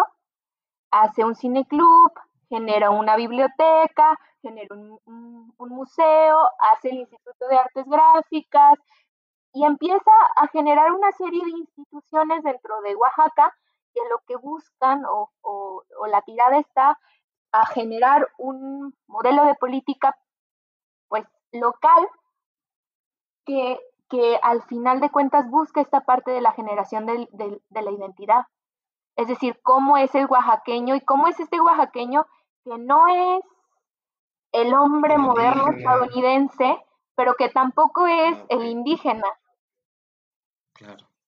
hace 0.91 1.25
un 1.25 1.35
cineclub, 1.35 2.13
genera 2.49 2.91
una 2.91 3.15
biblioteca, 3.15 4.17
genera 4.41 4.75
un, 4.75 5.53
museo, 5.57 6.37
hace 6.73 6.89
el 6.89 6.97
Instituto 6.97 7.47
de 7.47 7.57
Artes 7.57 7.85
Gráficas 7.87 8.79
y 9.55 9.65
empieza 9.65 10.11
a 10.35 10.47
generar 10.47 10.91
una 10.91 11.11
serie 11.13 11.43
de 11.43 11.51
instituciones 11.51 12.43
dentro 12.43 12.81
de 12.81 12.95
Oaxaca 12.95 13.55
que 13.93 14.01
lo 14.09 14.19
que 14.27 14.35
buscan 14.35 15.03
o, 15.05 15.31
o 15.41 16.07
la 16.07 16.21
tirada 16.21 16.59
está 16.59 16.99
a 17.51 17.65
generar 17.67 18.27
un 18.37 18.93
modelo 19.07 19.45
de 19.45 19.55
política 19.55 20.15
pues 21.07 21.25
local 21.51 22.07
que 23.45 23.79
que 24.09 24.39
al 24.41 24.61
final 24.63 24.99
de 24.99 25.09
cuentas 25.09 25.49
busca 25.49 25.81
esta 25.81 26.01
parte 26.01 26.31
de 26.31 26.41
la 26.41 26.51
generación 26.51 27.05
de, 27.05 27.27
la 27.69 27.91
identidad. 27.91 28.45
Es 29.15 29.27
decir, 29.27 29.59
cómo 29.63 29.97
es 29.97 30.13
el 30.15 30.27
oaxaqueño 30.27 30.95
y 30.95 31.01
cómo 31.01 31.27
es 31.27 31.39
este 31.39 31.59
oaxaqueño 31.59 32.25
que 32.63 32.77
no 32.77 33.07
es 33.07 33.43
el 34.51 34.73
hombre 34.73 35.17
moderno 35.17 35.69
estadounidense, 35.71 36.83
pero 37.15 37.35
que 37.35 37.49
tampoco 37.49 38.07
es 38.07 38.37
ah, 38.37 38.45
el 38.49 38.65
indígena. 38.65 39.27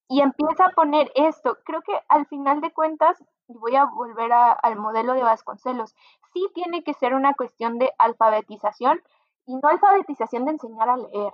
Y 0.10 0.22
empieza 0.22 0.66
a 0.66 0.72
poner 0.72 1.12
esto. 1.16 1.58
Creo 1.66 1.82
que 1.82 1.94
al 2.08 2.25
final 2.27 2.62
de 2.62 2.72
cuentas, 2.72 3.22
y 3.48 3.58
voy 3.58 3.75
a 3.75 3.86
volver 3.86 4.32
al 4.32 4.75
modelo 4.77 5.13
de 5.13 5.24
Vasconcelos, 5.24 5.96
sí 6.34 6.48
tiene 6.54 6.84
que 6.84 6.94
ser 6.94 7.13
una 7.13 7.34
cuestión 7.34 7.77
de 7.77 7.92
alfabetización 7.98 9.01
y 9.46 9.56
no 9.56 9.68
alfabetización 9.70 10.46
de 10.46 10.51
enseñar 10.51 10.89
a 10.89 10.98
leer. 10.98 11.34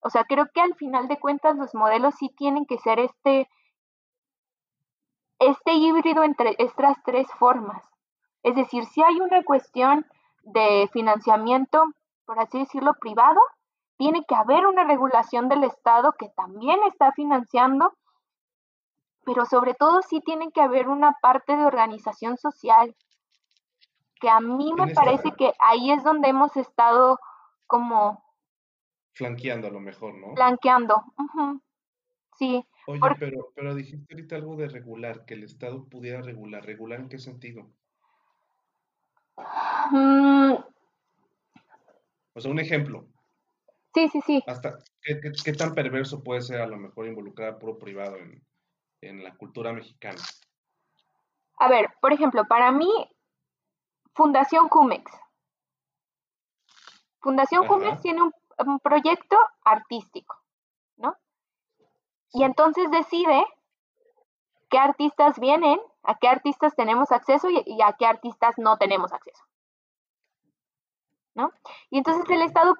O 0.00 0.10
sea, 0.10 0.24
creo 0.24 0.46
que 0.52 0.60
al 0.60 0.74
final 0.74 1.08
de 1.08 1.18
cuentas 1.18 1.56
los 1.56 1.74
modelos 1.74 2.14
sí 2.16 2.28
tienen 2.28 2.66
que 2.66 2.78
ser 2.78 2.98
este, 2.98 3.48
este 5.40 5.72
híbrido 5.74 6.22
entre 6.22 6.54
estas 6.58 6.96
tres 7.04 7.26
formas. 7.38 7.82
Es 8.42 8.54
decir, 8.54 8.84
si 8.86 9.02
hay 9.02 9.20
una 9.20 9.42
cuestión 9.42 10.06
de 10.42 10.88
financiamiento, 10.92 11.84
por 12.24 12.38
así 12.38 12.60
decirlo, 12.60 12.94
privado, 12.94 13.40
tiene 13.96 14.24
que 14.26 14.34
haber 14.34 14.66
una 14.66 14.84
regulación 14.84 15.48
del 15.48 15.64
Estado 15.64 16.12
que 16.12 16.28
también 16.30 16.78
está 16.88 17.12
financiando, 17.12 17.94
pero 19.24 19.46
sobre 19.46 19.74
todo 19.74 20.02
sí 20.02 20.20
tiene 20.20 20.50
que 20.52 20.60
haber 20.60 20.88
una 20.88 21.16
parte 21.20 21.56
de 21.56 21.64
organización 21.64 22.36
social, 22.36 22.94
que 24.20 24.28
a 24.28 24.40
mí 24.40 24.72
me 24.74 24.94
parece 24.94 25.32
que 25.32 25.52
ahí 25.58 25.90
es 25.90 26.02
donde 26.04 26.28
hemos 26.28 26.56
estado 26.56 27.18
como 27.66 28.24
Flanqueando 29.12 29.68
a 29.68 29.70
lo 29.70 29.80
mejor, 29.80 30.14
¿no? 30.14 30.34
Flanqueando, 30.34 31.02
sí. 32.38 32.62
Oye, 32.86 33.00
pero, 33.18 33.50
pero 33.54 33.74
dijiste 33.74 34.14
ahorita 34.14 34.36
algo 34.36 34.56
de 34.56 34.68
regular, 34.68 35.24
que 35.24 35.34
el 35.34 35.42
Estado 35.42 35.88
pudiera 35.88 36.20
regular. 36.20 36.64
¿Regular 36.64 37.00
en 37.00 37.08
qué 37.08 37.18
sentido? 37.18 37.66
Mm. 39.90 40.52
O 42.34 42.40
sea, 42.40 42.50
un 42.50 42.58
ejemplo. 42.60 43.08
Sí, 43.96 44.08
sí, 44.08 44.20
sí. 44.20 44.44
Hasta, 44.46 44.78
¿qué, 45.02 45.52
tan 45.54 45.74
perverso 45.74 46.22
puede 46.22 46.42
ser 46.42 46.60
a 46.60 46.66
lo 46.66 46.76
mejor 46.76 47.06
involucrar 47.06 47.48
a 47.48 47.58
puro 47.58 47.78
privado 47.78 48.16
en, 48.16 48.44
en 49.00 49.24
la 49.24 49.34
cultura 49.36 49.72
mexicana? 49.72 50.20
A 51.58 51.68
ver, 51.68 51.88
por 52.02 52.12
ejemplo, 52.12 52.44
para 52.44 52.70
mí, 52.72 52.90
Fundación 54.14 54.68
Cumex. 54.68 55.10
Fundación 57.20 57.66
Cumex 57.66 58.02
tiene 58.02 58.22
un 58.22 58.32
un 58.64 58.80
proyecto 58.80 59.36
artístico, 59.64 60.40
¿no? 60.96 61.16
Y 62.32 62.44
entonces 62.44 62.90
decide 62.90 63.44
qué 64.70 64.78
artistas 64.78 65.38
vienen, 65.38 65.78
a 66.02 66.16
qué 66.16 66.28
artistas 66.28 66.74
tenemos 66.74 67.12
acceso 67.12 67.48
y, 67.50 67.82
a 67.82 67.92
qué 67.94 68.06
artistas 68.06 68.54
no 68.58 68.78
tenemos 68.78 69.12
acceso. 69.12 69.44
¿No? 71.34 71.52
Y 71.90 71.98
entonces 71.98 72.24
el 72.30 72.42
Estado 72.42 72.74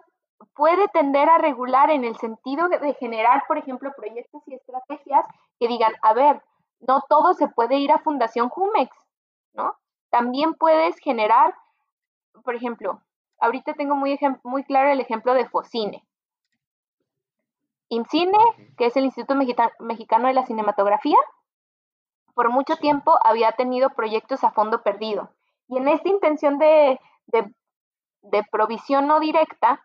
puede 0.55 0.89
tender 0.89 1.29
a 1.29 1.39
regular 1.39 1.91
en 1.91 2.05
el 2.05 2.17
sentido 2.17 2.69
de 2.69 2.95
generar, 2.95 3.45
por 3.47 3.59
ejemplo, 3.59 3.93
proyectos 3.97 4.43
y 4.47 4.55
estrategias 4.55 5.25
que 5.59 5.69
digan, 5.69 5.93
a 6.03 6.13
ver, 6.15 6.43
no 6.81 7.03
todo 7.09 7.35
se 7.35 7.49
puede 7.49 7.77
ir 7.77 7.93
a 7.93 7.99
Fundación 7.99 8.49
Jumex, 8.49 8.95
¿no? 9.55 9.77
También 10.11 10.55
puedes 10.55 10.99
generar, 10.99 11.55
por 12.45 12.55
ejemplo, 12.55 13.01
ahorita 13.41 13.75
tengo 13.75 13.97
muy, 13.97 14.19
muy 14.45 14.65
claro 14.65 14.91
el 14.91 15.01
ejemplo 15.01 15.35
de 15.35 15.49
Focine. 15.49 16.05
IMCINE, 17.89 18.39
que 18.77 18.87
es 18.87 18.97
el 18.97 19.05
Instituto 19.05 19.35
Mexicano 19.81 20.29
de 20.29 20.35
la 20.35 20.45
Cinematografía, 20.45 21.19
por 22.35 22.51
mucho 22.51 22.77
tiempo 22.77 23.17
había 23.25 23.53
tenido 23.53 23.91
proyectos 23.91 24.45
a 24.45 24.51
fondo 24.51 24.83
perdido. 24.83 25.31
Y 25.69 25.79
en 25.79 25.89
esta 25.89 26.09
intención 26.09 26.59
de, 26.59 27.01
de 27.27 28.43
provisión 28.51 29.07
no 29.07 29.21
directa, 29.21 29.83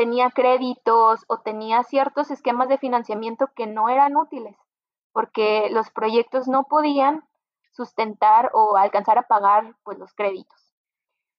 tenía 0.00 0.30
créditos 0.30 1.26
o 1.28 1.40
tenía 1.40 1.82
ciertos 1.82 2.30
esquemas 2.30 2.70
de 2.70 2.78
financiamiento 2.78 3.50
que 3.54 3.66
no 3.66 3.90
eran 3.90 4.16
útiles, 4.16 4.56
porque 5.12 5.68
los 5.70 5.90
proyectos 5.90 6.48
no 6.48 6.64
podían 6.64 7.22
sustentar 7.72 8.50
o 8.54 8.78
alcanzar 8.78 9.18
a 9.18 9.26
pagar 9.26 9.76
pues, 9.82 9.98
los 9.98 10.14
créditos. 10.14 10.74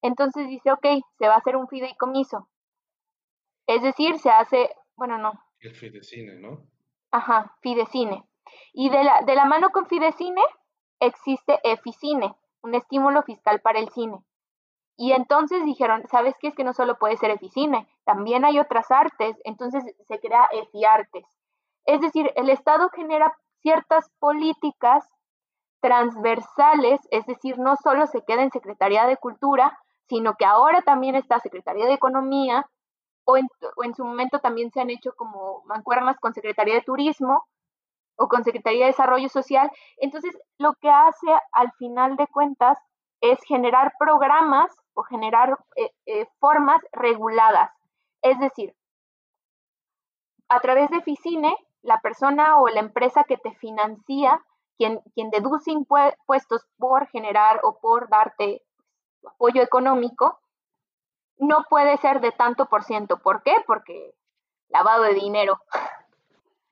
Entonces 0.04 0.48
dice, 0.48 0.72
ok, 0.72 0.86
se 1.18 1.28
va 1.28 1.34
a 1.34 1.38
hacer 1.38 1.56
un 1.56 1.68
fideicomiso. 1.70 2.50
Es 3.66 3.82
decir, 3.82 4.20
se 4.20 4.30
hace, 4.30 4.70
bueno, 4.96 5.18
no. 5.18 5.34
El 5.60 5.74
fidecine, 5.74 6.36
¿no? 6.36 6.68
Ajá, 7.10 7.58
fidecine. 7.64 8.30
Y 8.74 8.92
de 8.92 9.04
la, 9.04 9.24
de 9.24 9.34
la 9.34 9.46
mano 9.46 9.72
con 9.72 9.88
fidecine 9.88 10.44
existe 11.00 11.60
eficine, 11.64 12.36
un 12.62 12.76
estímulo 12.76 13.24
fiscal 13.24 13.60
para 13.62 13.80
el 13.80 13.90
cine. 13.90 14.24
Y 15.02 15.14
entonces 15.14 15.66
dijeron, 15.66 16.04
¿sabes 16.12 16.36
qué? 16.40 16.50
Es 16.50 16.56
que 16.56 16.64
no 16.64 16.74
solo 16.74 17.00
puede 17.00 17.18
ser 17.18 17.32
eficine, 17.32 17.88
también 18.04 18.46
hay 18.46 18.60
otras 18.60 18.92
artes, 18.92 19.36
entonces 19.46 19.84
se 20.08 20.20
crea 20.20 20.48
efiartes. 20.52 21.26
Es 21.86 22.02
decir, 22.02 22.32
el 22.36 22.52
Estado 22.52 22.88
genera 22.90 23.36
ciertas 23.64 24.12
políticas 24.20 25.04
transversales, 25.82 27.00
es 27.10 27.26
decir, 27.26 27.58
no 27.58 27.78
solo 27.78 28.06
se 28.06 28.22
queda 28.22 28.44
en 28.44 28.52
Secretaría 28.52 29.08
de 29.08 29.18
Cultura, 29.18 29.76
sino 30.08 30.36
que 30.36 30.46
ahora 30.46 30.84
también 30.84 31.16
está 31.16 31.40
Secretaría 31.40 31.88
de 31.88 31.94
Economía, 31.94 32.70
o 33.26 33.38
en, 33.38 33.96
su 33.96 34.06
momento 34.06 34.38
también 34.38 34.70
se 34.70 34.82
han 34.82 34.92
hecho 34.92 35.14
como 35.16 35.64
mancuernas 35.66 36.20
con 36.20 36.36
Secretaría 36.36 36.76
de 36.76 36.84
Turismo 36.84 37.48
o 38.18 38.28
con 38.28 38.44
Secretaría 38.44 38.82
de 38.82 38.92
Desarrollo 38.92 39.30
Social. 39.30 39.72
Entonces, 39.98 40.38
lo 40.60 40.74
que 40.76 40.92
hace 40.92 41.26
al 41.54 41.72
final 41.80 42.18
de 42.18 42.28
cuentas 42.28 42.78
es 43.20 43.40
generar 43.48 43.94
programas 43.98 44.72
o 44.94 45.04
generar 45.04 45.58
eh, 45.76 45.92
eh, 46.06 46.28
formas 46.40 46.82
reguladas. 46.92 47.72
Es 48.22 48.40
decir, 48.40 48.76
a 50.50 50.60
través 50.60 50.90
de 50.90 51.02
Ficine, 51.02 51.56
la 51.82 52.02
persona 52.02 52.60
o 52.60 52.68
la 52.68 52.82
empresa 52.82 53.24
que 53.24 53.38
te 53.38 53.54
financia, 53.56 54.44
quien, 54.78 55.00
quien 55.14 55.30
deduce 55.30 55.72
impuestos 55.72 56.68
por 56.78 57.08
generar 57.08 57.62
o 57.64 57.80
por 57.80 58.10
darte 58.10 58.62
apoyo 59.26 59.62
económico, 59.62 60.40
no 61.38 61.66
puede 61.70 61.98
ser 61.98 62.22
de 62.22 62.32
tanto 62.32 62.68
por 62.68 62.84
ciento. 62.84 63.18
¿Por 63.20 63.44
qué? 63.44 63.56
Porque 63.66 64.14
lavado 64.70 65.04
de 65.04 65.14
dinero. 65.14 65.60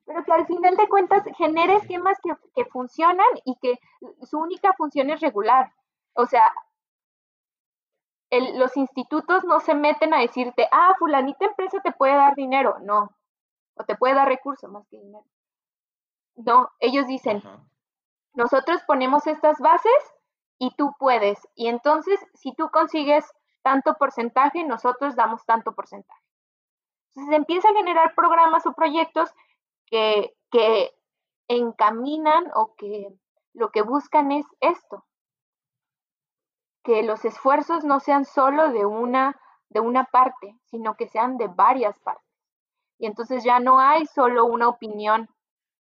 Pero 0.04 0.24
que 0.24 0.32
al 0.32 0.46
final 0.46 0.76
de 0.76 0.88
cuentas 0.88 1.22
genere 1.36 1.76
esquemas 1.76 2.18
que, 2.54 2.64
funcionan 2.66 3.26
y 3.44 3.56
que 3.56 3.78
su 4.22 4.38
única 4.38 4.72
función 4.74 5.10
es 5.10 5.20
regular. 5.20 5.72
O 6.14 6.26
sea, 6.26 6.42
los 8.30 8.76
institutos 8.76 9.44
no 9.44 9.60
se 9.60 9.74
meten 9.74 10.14
a 10.14 10.20
decirte, 10.20 10.68
ah, 10.70 10.94
fulanita 10.98 11.46
empresa 11.46 11.80
te 11.82 11.92
puede 11.92 12.14
dar 12.14 12.34
dinero. 12.34 12.78
No. 12.80 13.10
O 13.74 13.84
te 13.84 13.96
puede 13.96 14.14
dar 14.14 14.28
recursos 14.28 14.70
más 14.70 14.86
que 14.88 14.98
dinero. 14.98 15.24
No, 16.36 16.70
ellos 16.78 17.06
dicen, 17.06 17.42
nosotros 18.34 18.82
ponemos 18.86 19.26
estas 19.26 19.58
bases 19.58 20.14
y 20.58 20.70
tú 20.76 20.92
puedes. 20.98 21.46
Y 21.54 21.68
entonces, 21.68 22.20
si 22.34 22.54
tú 22.54 22.70
consigues 22.70 23.24
tanto 23.62 23.94
porcentaje, 23.94 24.64
nosotros 24.64 25.16
damos 25.16 25.44
tanto 25.44 25.74
porcentaje. 25.74 26.22
Entonces 27.14 27.36
empieza 27.36 27.68
a 27.68 27.74
generar 27.74 28.14
programas 28.14 28.64
o 28.66 28.72
proyectos 28.72 29.30
que, 29.86 30.34
que 30.50 30.92
encaminan 31.48 32.44
o 32.54 32.74
que 32.76 33.08
lo 33.52 33.70
que 33.70 33.82
buscan 33.82 34.30
es 34.30 34.46
esto, 34.60 35.04
que 36.82 37.02
los 37.02 37.24
esfuerzos 37.24 37.84
no 37.84 38.00
sean 38.00 38.24
solo 38.24 38.70
de 38.70 38.86
una, 38.86 39.38
de 39.68 39.80
una 39.80 40.04
parte, 40.04 40.56
sino 40.64 40.96
que 40.96 41.08
sean 41.08 41.36
de 41.36 41.48
varias 41.48 41.98
partes. 42.00 42.24
Y 42.98 43.06
entonces 43.06 43.44
ya 43.44 43.60
no 43.60 43.80
hay 43.80 44.06
solo 44.06 44.44
una 44.46 44.68
opinión, 44.68 45.28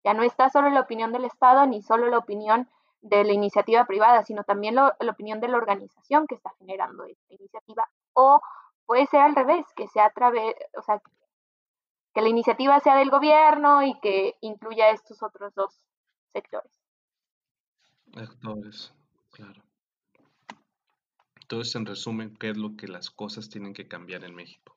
ya 0.03 0.13
no 0.13 0.23
está 0.23 0.49
solo 0.49 0.69
la 0.69 0.81
opinión 0.81 1.11
del 1.11 1.25
Estado 1.25 1.65
ni 1.65 1.81
solo 1.81 2.07
la 2.07 2.17
opinión 2.17 2.69
de 3.01 3.23
la 3.23 3.33
iniciativa 3.33 3.85
privada, 3.85 4.23
sino 4.23 4.43
también 4.43 4.75
la 4.75 4.95
opinión 4.99 5.39
de 5.39 5.49
la 5.49 5.57
organización 5.57 6.25
que 6.25 6.35
está 6.35 6.51
generando 6.57 7.05
esta 7.05 7.33
iniciativa. 7.33 7.89
O 8.13 8.41
puede 8.85 9.05
ser 9.07 9.21
al 9.21 9.35
revés, 9.35 9.65
que 9.75 9.87
sea 9.87 10.05
a 10.05 10.11
través, 10.11 10.55
o 10.77 10.81
sea, 10.81 11.01
que 12.13 12.21
la 12.21 12.29
iniciativa 12.29 12.79
sea 12.79 12.95
del 12.95 13.09
gobierno 13.09 13.83
y 13.83 13.99
que 13.99 14.35
incluya 14.41 14.89
estos 14.89 15.21
otros 15.23 15.53
dos 15.55 15.79
sectores. 16.31 16.71
Actores, 18.15 18.93
claro. 19.31 19.62
Entonces, 21.53 21.75
en 21.75 21.85
resumen, 21.85 22.35
¿qué 22.39 22.49
es 22.49 22.57
lo 22.57 22.75
que 22.75 22.87
las 22.87 23.11
cosas 23.11 23.47
tienen 23.47 23.73
que 23.73 23.87
cambiar 23.87 24.23
en 24.23 24.33
México? 24.33 24.75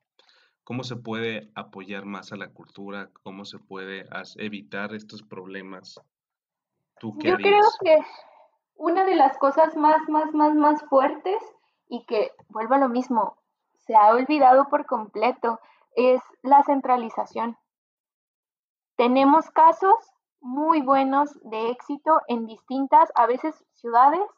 ¿Cómo 0.63 0.85
se 0.85 0.97
puede 0.97 1.51
apoyar 1.55 2.05
más 2.05 2.33
a 2.33 2.37
la 2.37 2.51
cultura? 2.51 3.09
¿Cómo 3.23 3.47
se 3.47 3.59
puede 3.59 4.05
evitar 4.37 4.95
estos 4.95 5.23
problemas 5.23 5.99
yo 7.01 7.37
creo 7.37 7.63
que 7.81 7.99
una 8.75 9.05
de 9.05 9.15
las 9.15 9.39
cosas 9.39 9.75
más, 9.77 10.07
más, 10.09 10.35
más, 10.35 10.55
más 10.55 10.83
fuertes 10.89 11.43
y 11.89 12.05
que, 12.05 12.33
vuelvo 12.49 12.75
a 12.75 12.79
lo 12.79 12.91
mismo, 12.91 13.39
se 13.79 13.95
ha 13.95 14.15
olvidado 14.15 14.69
por 14.69 14.85
completo, 14.85 15.61
es 15.95 16.21
la 16.43 16.63
centralización. 16.65 17.57
Tenemos 18.97 19.51
casos 19.51 19.95
muy 20.41 20.83
buenos 20.83 21.39
de 21.43 21.71
éxito 21.71 22.21
en 22.29 22.47
distintas, 22.47 23.11
a 23.15 23.27
veces 23.27 23.65
ciudades 23.75 24.29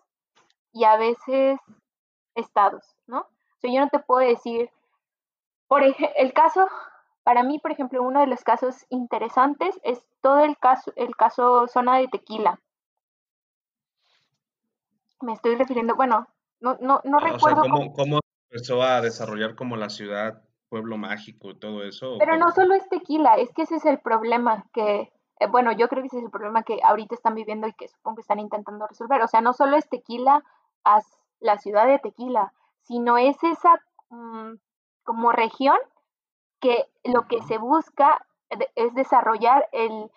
y 0.73 0.85
a 0.85 0.97
veces 0.97 1.59
estados, 2.38 2.97
¿no? 3.07 3.21
O 3.21 3.61
sea, 3.61 3.73
yo 3.73 3.80
no 3.80 3.88
te 3.88 3.99
puedo 3.99 4.26
decir, 4.26 4.71
por 5.66 5.83
el 5.83 6.33
caso 6.33 6.68
para 7.28 7.42
mí, 7.42 7.59
por 7.59 7.71
ejemplo, 7.71 8.02
uno 8.02 8.21
de 8.21 8.26
los 8.26 8.42
casos 8.42 8.87
interesantes 8.88 9.78
es 9.83 10.02
todo 10.23 10.40
el 10.40 10.57
caso, 10.57 10.95
el 10.97 11.14
caso 11.14 11.68
zona 11.68 11.99
de 11.99 12.09
tequila. 12.09 12.59
Me 15.21 15.35
estoy 15.35 15.54
refiriendo, 15.57 15.95
bueno, 15.95 16.26
no, 16.61 16.78
no, 16.80 17.02
no 17.04 17.18
ah, 17.18 17.21
recuerdo. 17.21 17.61
¿cómo, 17.95 18.21
empezó 18.50 18.83
a 18.83 19.02
desarrollar 19.02 19.57
como 19.57 19.76
la 19.76 19.90
ciudad, 19.90 20.42
pueblo 20.71 20.97
mágico 20.97 21.50
y 21.50 21.59
todo 21.59 21.85
eso? 21.85 22.16
Pero 22.18 22.38
no 22.38 22.50
solo 22.50 22.73
es 22.73 22.88
tequila, 22.88 23.35
es 23.35 23.52
que 23.52 23.64
ese 23.64 23.76
es 23.76 23.85
el 23.85 23.99
problema 23.99 24.64
que, 24.73 25.12
eh, 25.38 25.47
bueno, 25.50 25.73
yo 25.73 25.88
creo 25.88 26.02
que 26.02 26.07
ese 26.07 26.21
es 26.21 26.25
el 26.25 26.30
problema 26.30 26.62
que 26.62 26.78
ahorita 26.83 27.14
están 27.14 27.35
viviendo 27.35 27.68
y 27.68 27.75
que 27.75 27.88
supongo 27.88 28.16
que 28.16 28.23
están 28.23 28.40
intentando 28.40 28.87
resolver. 28.87 29.21
O 29.21 29.28
sea, 29.28 29.42
no 29.42 29.52
solo 29.52 29.76
es 29.76 29.87
tequila, 29.90 30.42
la 31.40 31.59
ciudad 31.59 31.87
de 31.87 31.99
tequila, 31.99 32.52
sino 32.83 33.18
es 33.18 33.37
esa 33.42 33.80
mm, 34.11 34.54
como 35.04 35.33
región 35.33 35.76
que 36.61 36.87
lo 37.04 37.26
que 37.26 37.42
se 37.42 37.59
busca 37.59 38.26
es 38.75 38.95
desarrollar 38.95 39.68
el, 39.73 40.11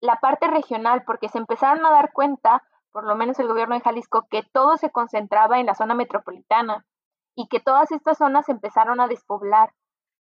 la 0.00 0.16
parte 0.16 0.46
regional, 0.46 1.02
porque 1.04 1.28
se 1.28 1.38
empezaron 1.38 1.84
a 1.84 1.90
dar 1.90 2.12
cuenta, 2.12 2.62
por 2.92 3.04
lo 3.04 3.16
menos 3.16 3.38
el 3.38 3.48
gobierno 3.48 3.74
de 3.74 3.80
Jalisco, 3.80 4.26
que 4.30 4.42
todo 4.42 4.76
se 4.76 4.90
concentraba 4.90 5.58
en 5.58 5.66
la 5.66 5.74
zona 5.74 5.94
metropolitana 5.94 6.86
y 7.34 7.48
que 7.48 7.60
todas 7.60 7.90
estas 7.92 8.18
zonas 8.18 8.48
empezaron 8.48 9.00
a 9.00 9.08
despoblar 9.08 9.72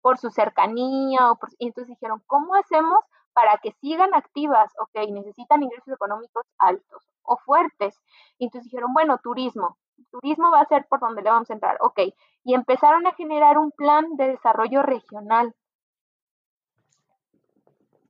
por 0.00 0.18
su 0.18 0.30
cercanía, 0.30 1.30
o 1.30 1.38
y 1.58 1.68
entonces 1.68 1.88
dijeron, 1.88 2.22
¿cómo 2.26 2.54
hacemos 2.54 3.00
para 3.32 3.58
que 3.58 3.72
sigan 3.80 4.14
activas? 4.14 4.72
Ok, 4.80 5.08
necesitan 5.10 5.62
ingresos 5.62 5.92
económicos 5.94 6.44
altos 6.58 7.02
o 7.22 7.36
fuertes. 7.38 8.00
Y 8.38 8.44
entonces 8.44 8.70
dijeron, 8.70 8.92
bueno, 8.92 9.18
turismo, 9.18 9.76
turismo 10.20 10.50
va 10.50 10.60
a 10.60 10.66
ser 10.66 10.86
por 10.86 11.00
donde 11.00 11.22
le 11.22 11.30
vamos 11.30 11.50
a 11.50 11.54
entrar, 11.54 11.78
ok. 11.80 12.00
Y 12.44 12.54
empezaron 12.54 13.06
a 13.06 13.14
generar 13.14 13.58
un 13.58 13.70
plan 13.70 14.16
de 14.16 14.28
desarrollo 14.28 14.82
regional 14.82 15.54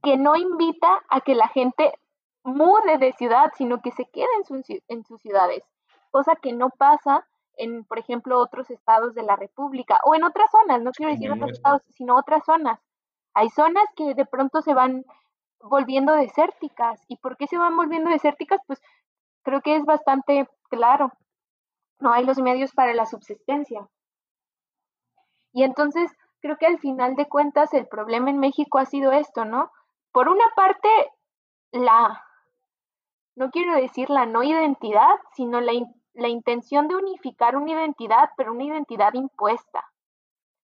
que 0.02 0.16
no 0.16 0.36
invita 0.36 1.02
a 1.08 1.20
que 1.20 1.34
la 1.34 1.48
gente 1.48 1.92
mude 2.44 2.98
de 2.98 3.12
ciudad, 3.14 3.52
sino 3.56 3.80
que 3.82 3.90
se 3.90 4.04
quede 4.06 4.28
en, 4.48 4.62
en 4.88 5.04
sus 5.04 5.20
ciudades, 5.20 5.64
cosa 6.10 6.36
que 6.36 6.52
no 6.52 6.70
pasa 6.70 7.26
en, 7.56 7.84
por 7.84 7.98
ejemplo, 7.98 8.38
otros 8.38 8.70
estados 8.70 9.14
de 9.14 9.22
la 9.22 9.36
República 9.36 10.00
o 10.04 10.14
en 10.14 10.22
otras 10.22 10.50
zonas, 10.50 10.82
no 10.82 10.92
quiero 10.92 11.12
decir 11.12 11.32
otros 11.32 11.52
estados, 11.52 11.82
sino 11.90 12.16
otras 12.16 12.44
zonas. 12.44 12.78
Hay 13.34 13.50
zonas 13.50 13.84
que 13.96 14.14
de 14.14 14.26
pronto 14.26 14.62
se 14.62 14.74
van 14.74 15.04
volviendo 15.60 16.12
desérticas. 16.14 17.02
¿Y 17.08 17.16
por 17.16 17.36
qué 17.36 17.46
se 17.46 17.58
van 17.58 17.76
volviendo 17.76 18.10
desérticas? 18.10 18.60
Pues 18.66 18.80
creo 19.42 19.60
que 19.60 19.76
es 19.76 19.84
bastante 19.84 20.48
claro 20.70 21.12
no 21.98 22.12
hay 22.12 22.24
los 22.24 22.38
medios 22.38 22.72
para 22.72 22.94
la 22.94 23.06
subsistencia. 23.06 23.88
Y 25.52 25.62
entonces 25.62 26.10
creo 26.40 26.58
que 26.58 26.66
al 26.66 26.78
final 26.78 27.16
de 27.16 27.28
cuentas 27.28 27.72
el 27.74 27.86
problema 27.88 28.30
en 28.30 28.38
México 28.38 28.78
ha 28.78 28.84
sido 28.84 29.12
esto, 29.12 29.44
¿no? 29.44 29.70
Por 30.12 30.28
una 30.28 30.44
parte, 30.54 30.88
la, 31.72 32.22
no 33.34 33.50
quiero 33.50 33.74
decir 33.74 34.10
la 34.10 34.26
no 34.26 34.42
identidad, 34.42 35.16
sino 35.34 35.60
la, 35.60 35.72
la 36.14 36.28
intención 36.28 36.88
de 36.88 36.96
unificar 36.96 37.56
una 37.56 37.72
identidad, 37.72 38.30
pero 38.36 38.52
una 38.52 38.64
identidad 38.64 39.14
impuesta. 39.14 39.84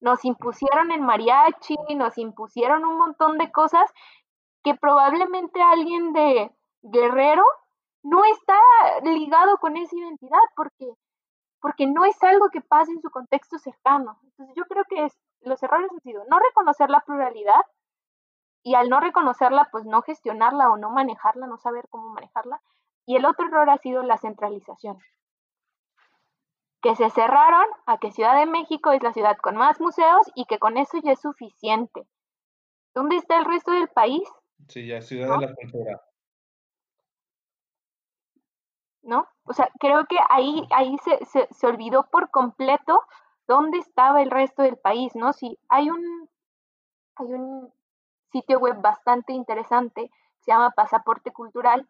Nos 0.01 0.25
impusieron 0.25 0.91
el 0.91 1.01
mariachi, 1.01 1.77
nos 1.95 2.17
impusieron 2.17 2.85
un 2.85 2.97
montón 2.97 3.37
de 3.37 3.51
cosas 3.51 3.89
que 4.63 4.75
probablemente 4.75 5.61
alguien 5.61 6.13
de 6.13 6.51
Guerrero 6.81 7.43
no 8.03 8.23
está 8.25 8.57
ligado 9.03 9.57
con 9.57 9.77
esa 9.77 9.95
identidad 9.95 10.39
porque 10.55 10.85
porque 11.63 11.87
no 11.87 12.03
es 12.03 12.21
algo 12.21 12.49
que 12.49 12.59
pase 12.59 12.91
en 12.91 13.01
su 13.01 13.09
contexto 13.09 13.57
cercano. 13.57 14.19
Entonces 14.23 14.53
yo 14.53 14.65
creo 14.65 14.83
que 14.83 15.07
los 15.47 15.63
errores 15.63 15.89
han 15.89 16.01
sido 16.01 16.25
no 16.29 16.37
reconocer 16.37 16.89
la 16.89 16.99
pluralidad 16.99 17.61
y 18.63 18.75
al 18.75 18.89
no 18.89 18.99
reconocerla, 18.99 19.69
pues 19.71 19.85
no 19.85 20.01
gestionarla 20.01 20.69
o 20.69 20.75
no 20.75 20.89
manejarla, 20.89 21.47
no 21.47 21.57
saber 21.57 21.87
cómo 21.89 22.09
manejarla. 22.09 22.61
Y 23.05 23.15
el 23.15 23.23
otro 23.25 23.47
error 23.47 23.69
ha 23.69 23.77
sido 23.77 24.03
la 24.03 24.17
centralización. 24.17 24.97
Que 26.81 26.97
se 26.97 27.09
cerraron 27.09 27.67
a 27.85 27.97
que 27.97 28.11
Ciudad 28.11 28.37
de 28.37 28.45
México 28.45 28.91
es 28.91 29.01
la 29.01 29.13
ciudad 29.13 29.37
con 29.37 29.55
más 29.55 29.79
museos 29.79 30.29
y 30.35 30.43
que 30.43 30.59
con 30.59 30.77
eso 30.77 30.97
ya 31.01 31.13
es 31.13 31.21
suficiente. 31.21 32.05
¿Dónde 32.93 33.15
está 33.15 33.37
el 33.37 33.45
resto 33.45 33.71
del 33.71 33.87
país? 33.87 34.27
Sí, 34.67 34.87
ya 34.87 35.01
Ciudad 35.01 35.39
de 35.39 35.47
la 35.47 35.55
Cultura. 35.55 36.01
¿No? 39.03 39.27
O 39.43 39.53
sea, 39.53 39.69
creo 39.79 40.05
que 40.05 40.17
ahí, 40.29 40.67
ahí 40.71 40.97
se, 41.03 41.47
se, 41.51 41.67
olvidó 41.67 42.07
por 42.09 42.31
completo 42.31 43.01
dónde 43.47 43.77
estaba 43.77 44.21
el 44.21 44.31
resto 44.31 44.63
del 44.63 44.77
país, 44.77 45.13
¿no? 45.15 45.33
Si 45.33 45.59
hay 45.69 45.89
un, 45.89 46.29
hay 47.15 47.27
un 47.33 47.73
sitio 48.31 48.59
web 48.59 48.81
bastante 48.81 49.33
interesante, 49.33 50.09
se 50.39 50.51
llama 50.51 50.71
Pasaporte 50.71 51.31
Cultural, 51.31 51.87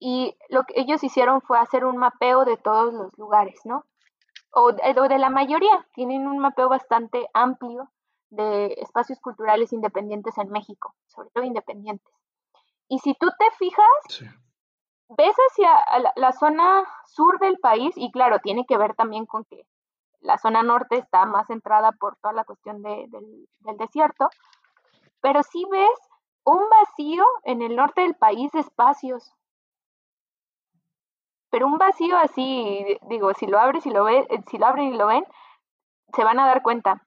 y 0.00 0.36
lo 0.48 0.64
que 0.64 0.74
ellos 0.76 1.02
hicieron 1.02 1.40
fue 1.40 1.58
hacer 1.58 1.84
un 1.84 1.96
mapeo 1.96 2.44
de 2.44 2.56
todos 2.56 2.92
los 2.92 3.16
lugares, 3.18 3.60
¿no? 3.64 3.84
O 4.52 4.72
de, 4.72 5.00
o 5.00 5.08
de 5.08 5.18
la 5.18 5.30
mayoría, 5.30 5.86
tienen 5.94 6.26
un 6.26 6.38
mapeo 6.38 6.68
bastante 6.68 7.28
amplio 7.34 7.90
de 8.30 8.74
espacios 8.78 9.18
culturales 9.20 9.72
independientes 9.72 10.36
en 10.38 10.50
México, 10.50 10.94
sobre 11.06 11.30
todo 11.30 11.44
independientes. 11.44 12.12
Y 12.88 12.98
si 13.00 13.14
tú 13.14 13.28
te 13.38 13.50
fijas, 13.58 14.32
ves 15.08 15.34
hacia 15.50 15.72
la, 16.16 16.32
zona 16.32 16.84
sur 17.06 17.38
del 17.38 17.58
país, 17.58 17.94
y 17.96 18.10
claro, 18.10 18.38
tiene 18.40 18.66
que 18.66 18.76
ver 18.76 18.94
también 18.94 19.26
con 19.26 19.44
que 19.44 19.64
la 20.20 20.38
zona 20.38 20.62
norte 20.62 20.96
está 20.96 21.24
más 21.24 21.46
centrada 21.46 21.92
por 21.92 22.16
toda 22.16 22.34
la 22.34 22.44
cuestión 22.44 22.82
del, 22.82 23.08
desierto, 23.78 24.28
pero 25.20 25.42
sí 25.42 25.64
ves 25.70 25.98
un 26.44 26.62
vacío 26.68 27.24
en 27.44 27.62
el 27.62 27.76
norte 27.76 28.02
del 28.02 28.14
país 28.14 28.50
de 28.52 28.60
espacios. 28.60 29.32
Pero 31.50 31.66
un 31.66 31.78
vacío 31.78 32.16
así, 32.18 32.98
digo, 33.08 33.32
si 33.34 33.46
lo 33.46 33.58
abres 33.58 33.86
y 33.86 33.90
lo 33.90 34.04
ves, 34.04 34.26
si 34.50 34.58
lo 34.58 34.66
abren 34.66 34.92
y 34.92 34.96
lo 34.96 35.06
ven, 35.06 35.24
se 36.14 36.24
van 36.24 36.38
a 36.38 36.46
dar 36.46 36.62
cuenta. 36.62 37.06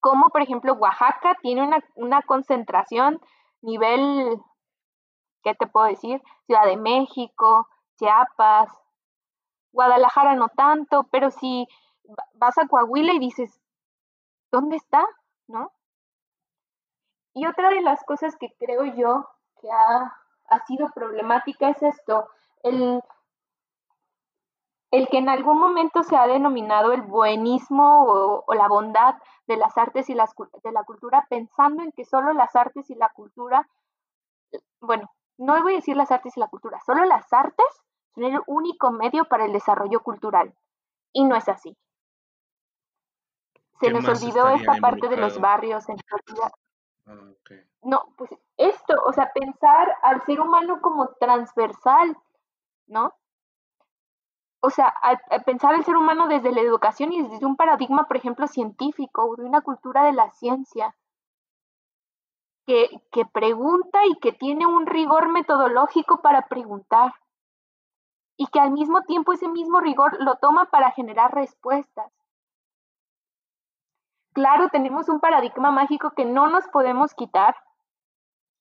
Como 0.00 0.28
por 0.28 0.42
ejemplo 0.42 0.74
Oaxaca 0.74 1.36
tiene 1.42 1.62
una, 1.62 1.78
una 1.94 2.22
concentración 2.22 3.20
nivel 3.62 4.40
¿qué 5.44 5.54
te 5.54 5.66
puedo 5.66 5.86
decir? 5.86 6.22
Ciudad 6.46 6.66
de 6.66 6.76
México, 6.76 7.68
Chiapas, 7.98 8.68
Guadalajara 9.70 10.34
no 10.34 10.48
tanto, 10.48 11.04
pero 11.10 11.30
si 11.30 11.68
vas 12.34 12.56
a 12.58 12.66
Coahuila 12.66 13.12
y 13.12 13.18
dices, 13.18 13.60
¿dónde 14.50 14.76
está? 14.76 15.04
¿No? 15.46 15.70
Y 17.34 17.46
otra 17.46 17.70
de 17.70 17.82
las 17.82 18.02
cosas 18.04 18.36
que 18.36 18.54
creo 18.58 18.84
yo 18.84 19.28
que 19.60 19.68
ha, 19.70 20.20
sido 20.66 20.88
problemática 20.94 21.68
es 21.68 21.82
esto, 21.82 22.28
el, 22.62 23.02
el 24.92 25.08
que 25.08 25.18
en 25.18 25.28
algún 25.28 25.58
momento 25.58 26.04
se 26.04 26.16
ha 26.16 26.28
denominado 26.28 26.92
el 26.92 27.02
buenismo 27.02 28.04
o, 28.46 28.54
la 28.54 28.68
bondad 28.68 29.16
de 29.48 29.56
las 29.56 29.76
artes 29.76 30.08
y 30.08 30.14
las, 30.14 30.32
de 30.62 30.72
la 30.72 30.84
cultura, 30.84 31.26
pensando 31.28 31.82
en 31.82 31.90
que 31.90 32.04
solo 32.04 32.32
las 32.32 32.54
artes 32.54 32.88
y 32.88 32.94
la 32.94 33.08
cultura, 33.08 33.68
bueno, 34.80 35.10
no 35.38 35.60
voy 35.62 35.74
a 35.74 35.76
decir 35.76 35.96
las 35.96 36.10
artes 36.10 36.36
y 36.36 36.40
la 36.40 36.48
cultura, 36.48 36.80
solo 36.84 37.04
las 37.04 37.32
artes 37.32 37.66
son 38.14 38.24
el 38.24 38.40
único 38.46 38.90
medio 38.90 39.24
para 39.24 39.44
el 39.44 39.52
desarrollo 39.52 40.00
cultural. 40.00 40.54
Y 41.12 41.24
no 41.24 41.36
es 41.36 41.48
así. 41.48 41.76
Se 43.80 43.90
nos 43.90 44.06
olvidó 44.06 44.48
esta 44.48 44.76
parte 44.76 45.08
de 45.08 45.16
los 45.16 45.40
barrios 45.40 45.88
en 45.88 45.96
ah, 47.06 47.18
No, 47.82 48.14
pues 48.16 48.30
esto, 48.56 48.94
o 49.04 49.12
sea, 49.12 49.32
pensar 49.32 49.96
al 50.02 50.22
ser 50.22 50.40
humano 50.40 50.80
como 50.80 51.08
transversal, 51.14 52.16
¿no? 52.86 53.14
O 54.60 54.70
sea, 54.70 54.94
pensar 55.44 55.74
al 55.74 55.84
ser 55.84 55.96
humano 55.96 56.26
desde 56.28 56.52
la 56.52 56.62
educación 56.62 57.12
y 57.12 57.28
desde 57.28 57.44
un 57.44 57.56
paradigma, 57.56 58.06
por 58.06 58.16
ejemplo, 58.16 58.46
científico, 58.46 59.34
de 59.36 59.44
una 59.44 59.60
cultura 59.60 60.04
de 60.04 60.12
la 60.12 60.30
ciencia, 60.30 60.96
que, 62.66 62.88
pregunta 63.32 64.00
y 64.06 64.18
que 64.20 64.32
tiene 64.32 64.66
un 64.66 64.86
rigor 64.86 65.28
metodológico 65.28 66.20
para 66.22 66.48
preguntar, 66.48 67.12
y 68.36 68.46
que 68.48 68.60
al 68.60 68.72
mismo 68.72 69.02
tiempo 69.02 69.32
ese 69.32 69.48
mismo 69.48 69.80
rigor 69.80 70.16
lo 70.20 70.36
toma 70.36 70.66
para 70.66 70.90
generar 70.90 71.32
respuestas. 71.32 72.10
Claro, 74.32 74.68
tenemos 74.70 75.08
un 75.08 75.20
paradigma 75.20 75.70
mágico 75.70 76.10
que 76.10 76.24
no 76.24 76.48
nos 76.48 76.66
podemos 76.68 77.14
quitar 77.14 77.54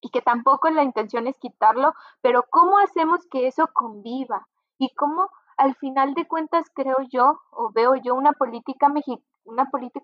y 0.01 0.09
que 0.09 0.21
tampoco 0.21 0.69
la 0.69 0.83
intención 0.83 1.25
es 1.25 1.39
quitarlo, 1.39 1.93
pero 2.21 2.43
¿cómo 2.49 2.77
hacemos 2.77 3.25
que 3.31 3.47
eso 3.47 3.67
conviva? 3.73 4.47
Y 4.77 4.93
cómo 4.93 5.29
al 5.57 5.75
final 5.75 6.13
de 6.13 6.27
cuentas 6.27 6.69
creo 6.75 6.97
yo 7.09 7.41
o 7.51 7.71
veo 7.71 7.95
yo 7.95 8.13
una 8.13 8.33
política 8.33 8.91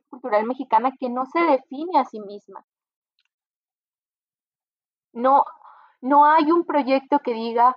cultural 0.10 0.46
mexicana 0.46 0.92
que 1.00 1.10
no 1.10 1.26
se 1.26 1.42
define 1.42 2.00
a 2.00 2.06
sí 2.06 2.20
misma. 2.22 2.66
No, 5.14 5.46
no 6.02 6.26
hay 6.26 6.52
un 6.52 6.66
proyecto 6.66 7.20
que 7.20 7.34
diga, 7.34 7.76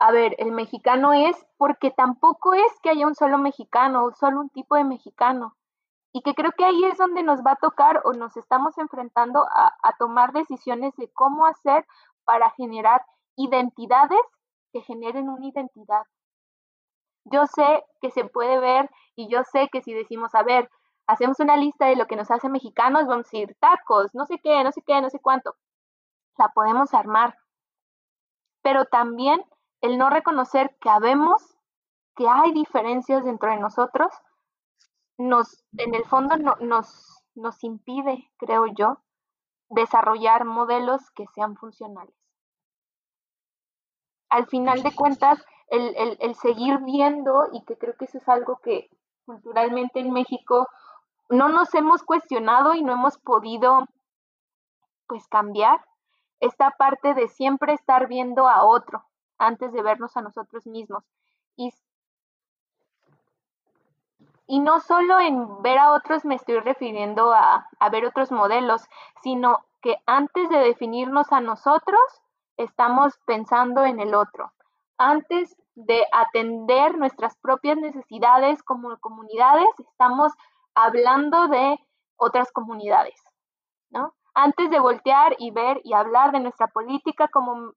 a 0.00 0.12
ver, 0.12 0.34
el 0.38 0.50
mexicano 0.52 1.12
es 1.12 1.36
porque 1.58 1.90
tampoco 1.90 2.54
es 2.54 2.80
que 2.82 2.90
haya 2.90 3.06
un 3.06 3.14
solo 3.14 3.36
mexicano 3.36 4.04
o 4.04 4.14
solo 4.14 4.40
un 4.40 4.48
tipo 4.48 4.74
de 4.76 4.84
mexicano. 4.84 5.56
Y 6.12 6.22
que 6.22 6.34
creo 6.34 6.52
que 6.56 6.64
ahí 6.64 6.84
es 6.84 6.96
donde 6.96 7.22
nos 7.22 7.40
va 7.40 7.52
a 7.52 7.56
tocar 7.56 8.00
o 8.04 8.14
nos 8.14 8.36
estamos 8.36 8.76
enfrentando 8.78 9.44
a, 9.48 9.76
tomar 9.98 10.32
decisiones 10.32 10.96
de 10.96 11.08
cómo 11.12 11.46
hacer 11.46 11.86
para 12.24 12.50
generar 12.52 13.04
identidades 13.36 14.20
que 14.72 14.80
generen 14.80 15.28
una 15.28 15.46
identidad. 15.46 16.04
Yo 17.24 17.46
sé 17.46 17.84
que 18.00 18.10
se 18.10 18.24
puede 18.24 18.58
ver 18.58 18.90
y 19.14 19.28
yo 19.28 19.44
sé 19.44 19.68
que 19.70 19.82
si 19.82 19.92
decimos, 19.92 20.34
a 20.34 20.42
ver, 20.42 20.70
hacemos 21.06 21.38
una 21.40 21.56
lista 21.56 21.86
de 21.86 21.96
lo 21.96 22.06
que 22.06 22.16
nos 22.16 22.30
hace 22.30 22.48
mexicanos, 22.48 23.06
vamos 23.06 23.26
a 23.26 23.36
decir 23.36 23.54
tacos, 23.60 24.14
no 24.14 24.24
sé 24.24 24.38
qué, 24.42 24.64
no 24.64 24.72
sé 24.72 24.82
qué, 24.86 25.00
no 25.02 25.10
sé 25.10 25.20
cuánto. 25.20 25.54
La 26.40 26.48
podemos 26.48 26.94
armar. 26.94 27.36
Pero 28.62 28.86
también 28.86 29.44
el 29.82 29.98
no 29.98 30.08
reconocer 30.08 30.74
que 30.80 30.88
habemos, 30.88 31.54
que 32.16 32.26
hay 32.26 32.52
diferencias 32.52 33.24
dentro 33.24 33.50
de 33.50 33.58
nosotros, 33.58 34.10
nos, 35.18 35.62
en 35.76 35.94
el 35.94 36.04
fondo 36.06 36.36
nos, 36.36 37.22
nos 37.34 37.62
impide, 37.62 38.30
creo 38.38 38.64
yo, 38.68 39.02
desarrollar 39.68 40.46
modelos 40.46 41.10
que 41.10 41.26
sean 41.34 41.56
funcionales. 41.56 42.14
Al 44.30 44.46
final 44.46 44.82
de 44.82 44.94
cuentas, 44.94 45.44
el, 45.68 46.16
el, 46.20 46.34
seguir 46.36 46.78
viendo, 46.78 47.48
y 47.52 47.62
que 47.66 47.76
creo 47.76 47.96
que 47.98 48.06
eso 48.06 48.16
es 48.16 48.28
algo 48.30 48.60
que 48.62 48.88
culturalmente 49.26 50.00
en 50.00 50.10
México 50.10 50.66
no 51.28 51.50
nos 51.50 51.74
hemos 51.74 52.02
cuestionado 52.02 52.72
y 52.74 52.82
no 52.82 52.94
hemos 52.94 53.18
podido 53.18 53.84
pues 55.06 55.28
cambiar, 55.28 55.84
esta 56.40 56.70
parte 56.72 57.14
de 57.14 57.28
siempre 57.28 57.74
estar 57.74 58.08
viendo 58.08 58.48
a 58.48 58.64
otro 58.64 59.04
antes 59.38 59.72
de 59.72 59.82
vernos 59.82 60.16
a 60.16 60.22
nosotros 60.22 60.66
mismos. 60.66 61.04
Y 61.56 61.70
y 64.50 64.58
no 64.58 64.80
solo 64.80 65.20
en 65.20 65.62
ver 65.62 65.78
a 65.78 65.92
otros 65.92 66.24
me 66.24 66.34
estoy 66.34 66.58
refiriendo 66.58 67.32
a, 67.32 67.68
ver 67.92 68.04
otros 68.04 68.32
modelos, 68.32 68.82
sino 69.22 69.64
que 69.80 70.02
antes 70.06 70.50
de 70.50 70.58
definirnos 70.58 71.30
a 71.30 71.40
nosotros, 71.40 72.00
estamos 72.56 73.16
pensando 73.26 73.84
en 73.84 74.00
el 74.00 74.12
otro. 74.12 74.52
Antes 74.98 75.54
de 75.76 76.04
atender 76.10 76.98
nuestras 76.98 77.36
propias 77.36 77.76
necesidades 77.76 78.60
como 78.64 78.98
comunidades, 78.98 79.68
estamos 79.78 80.32
hablando 80.74 81.46
de 81.46 81.78
otras 82.16 82.50
comunidades, 82.50 83.22
¿no? 83.90 84.14
Antes 84.34 84.70
de 84.70 84.80
voltear 84.80 85.34
y 85.38 85.50
ver 85.50 85.80
y 85.84 85.92
hablar 85.92 86.32
de 86.32 86.40
nuestra 86.40 86.68
política 86.68 87.28
como 87.28 87.72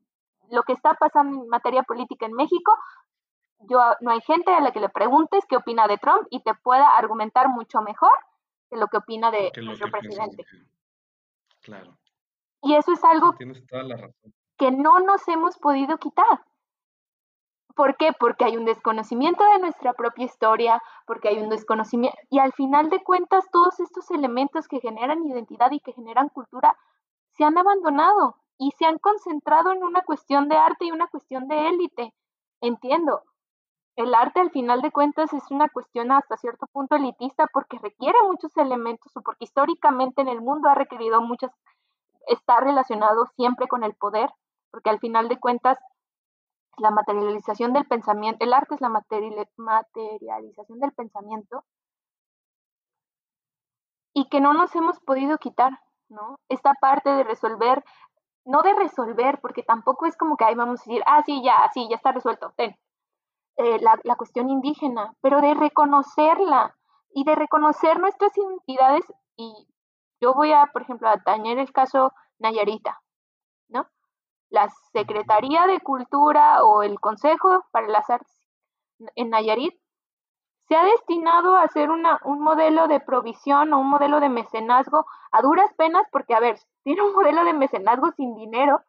lo 0.50 0.64
que 0.64 0.74
está 0.74 0.94
pasando 0.94 1.44
en 1.44 1.50
materia 1.50 1.84
política 1.84 2.26
en 2.26 2.34
México, 2.34 2.78
yo, 3.60 3.80
no 4.02 4.12
hay 4.12 4.22
gente 4.22 4.54
a 4.54 4.60
la 4.60 4.72
que 4.72 4.80
le 4.80 4.90
preguntes 4.90 5.46
qué 5.48 5.58
opina 5.58 5.88
de 5.88 5.98
Trump 5.98 6.28
y 6.30 6.42
te 6.42 6.54
pueda 6.54 6.98
argumentar 6.98 7.50
mucho 7.50 7.82
mejor 7.82 8.12
que 8.70 8.78
lo 8.78 8.88
que 8.88 8.98
opina 8.98 9.32
de 9.32 9.52
nuestro 9.64 9.90
presidente. 9.90 10.46
Claro. 11.62 11.98
Y 12.62 12.76
eso 12.76 12.94
es 12.94 13.04
algo 13.04 13.36
que 14.58 14.72
no 14.72 15.00
nos 15.00 15.28
hemos 15.28 15.58
podido 15.58 15.98
quitar. 15.98 16.44
¿Por 17.76 17.98
qué? 17.98 18.12
Porque 18.20 18.46
hay 18.46 18.56
un 18.56 18.66
desconocimiento 18.66 19.44
de 19.44 19.60
nuestra 19.60 19.94
propia 19.94 20.26
historia, 20.26 20.82
porque 21.08 21.30
hay 21.30 21.40
un 21.40 21.50
desconocimiento, 21.50 22.18
y 22.30 22.40
al 22.40 22.54
final 22.54 22.90
de 22.90 23.04
cuentas 23.04 23.50
todos 23.52 23.80
estos 23.80 24.12
elementos 24.12 24.68
que 24.68 24.80
generan 24.80 25.26
identidad 25.26 25.72
y 25.72 25.80
que 25.80 25.94
generan 25.94 26.30
cultura 26.30 26.78
se 27.32 27.44
han 27.44 27.58
abandonado 27.58 28.36
y 28.60 28.72
se 28.78 28.86
han 28.86 29.00
concentrado 29.00 29.72
en 29.72 29.84
una 29.84 30.02
cuestión 30.04 30.50
de 30.50 30.56
arte 30.56 30.86
y 30.86 30.92
una 30.92 31.08
cuestión 31.08 31.48
de 31.48 31.68
élite. 31.68 32.14
Entiendo, 32.62 33.24
el 33.96 34.14
arte 34.14 34.40
al 34.40 34.52
final 34.52 34.82
de 34.82 34.92
cuentas 34.92 35.34
es 35.34 35.50
una 35.50 35.70
cuestión 35.70 36.12
hasta 36.12 36.38
cierto 36.38 36.68
punto 36.68 36.96
elitista 36.96 37.48
porque 37.52 37.80
requiere 37.80 38.18
muchos 38.28 38.56
elementos 38.58 39.16
o 39.18 39.22
porque 39.22 39.46
históricamente 39.46 40.22
en 40.22 40.30
el 40.30 40.42
mundo 40.42 40.70
ha 40.70 40.76
requerido 40.76 41.22
muchas, 41.22 41.52
está 42.28 42.60
relacionado 42.60 43.26
siempre 43.36 43.68
con 43.68 43.84
el 43.84 43.96
poder, 43.96 44.30
porque 44.72 44.90
al 44.90 45.00
final 45.00 45.28
de 45.28 45.40
cuentas 45.40 45.78
la 46.78 46.92
materialización 46.92 47.74
del 47.74 47.86
pensamiento, 47.86 48.44
el 48.44 48.54
arte 48.54 48.76
es 48.76 48.82
la 48.82 48.90
materialización 48.90 50.80
del 50.80 50.92
pensamiento 50.94 51.64
y 54.14 54.30
que 54.30 54.42
no 54.42 54.54
nos 54.54 54.76
hemos 54.76 55.00
podido 55.00 55.38
quitar, 55.38 55.80
¿no? 56.10 56.40
Esta 56.50 56.74
parte 56.76 57.10
de 57.10 57.24
resolver, 57.24 57.84
no 58.46 58.62
de 58.62 58.74
resolver, 58.74 59.40
porque 59.42 59.64
tampoco 59.64 60.06
es 60.06 60.18
como 60.18 60.38
que 60.38 60.46
ahí 60.46 60.56
vamos 60.56 60.82
a 60.82 60.84
decir, 60.84 61.04
ah, 61.06 61.24
sí, 61.26 61.42
ya, 61.44 61.70
sí, 61.74 61.88
ya 61.90 61.96
está 61.96 62.12
resuelto, 62.12 62.54
ten, 62.56 62.76
eh, 63.58 63.80
la, 63.80 64.16
cuestión 64.16 64.50
indígena, 64.50 65.14
pero 65.22 65.42
de 65.42 65.54
reconocerla 65.54 66.76
y 67.12 67.24
de 67.24 67.36
reconocer 67.36 68.00
nuestras 68.00 68.36
identidades. 68.38 69.06
Y 69.36 69.68
yo 70.22 70.34
voy 70.34 70.52
a, 70.52 70.68
por 70.74 70.82
ejemplo, 70.84 71.08
a 71.08 71.36
el 71.36 71.72
caso 71.72 72.14
Nayarita, 72.40 73.02
¿no? 73.70 73.88
La 74.54 74.70
Secretaría 74.92 75.66
de 75.66 75.80
Cultura 75.80 76.64
o 76.64 76.84
el 76.84 77.00
Consejo 77.00 77.66
para 77.72 77.88
las 77.88 78.08
Artes 78.08 78.32
en 79.16 79.32
Nayarit 79.32 79.74
se 80.68 80.76
ha 80.76 80.84
destinado 80.84 81.56
a 81.56 81.64
hacer 81.64 81.90
una, 81.90 82.20
un 82.24 82.40
modelo 82.40 82.88
de 82.88 83.00
provisión 83.00 83.74
o 83.74 83.80
un 83.80 83.90
modelo 83.90 84.20
de 84.20 84.30
mecenazgo 84.30 85.08
a 85.32 85.42
duras 85.42 85.74
penas, 85.76 86.06
porque, 86.12 86.36
a 86.36 86.40
ver, 86.40 86.60
tiene 86.84 87.02
un 87.02 87.14
modelo 87.14 87.44
de 87.44 87.54
mecenazgo 87.54 88.12
sin 88.12 88.36
dinero, 88.36 88.82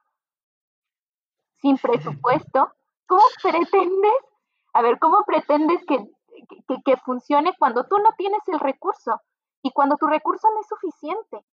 sin 1.62 1.78
presupuesto, 1.78 2.70
¿cómo 3.06 3.22
pretendes 3.42 4.12
a 4.74 4.82
ver, 4.82 4.98
¿cómo 4.98 5.24
pretendes 5.24 5.80
que, 5.86 6.04
que, 6.84 6.96
funcione 6.98 7.54
cuando 7.58 7.84
tú 7.84 7.96
no 7.98 8.10
tienes 8.18 8.40
el 8.48 8.58
recurso 8.58 9.22
y 9.62 9.70
cuando 9.70 9.96
tu 9.96 10.06
recurso 10.08 10.48
no 10.52 10.60
es 10.60 10.66
suficiente? 10.66 11.46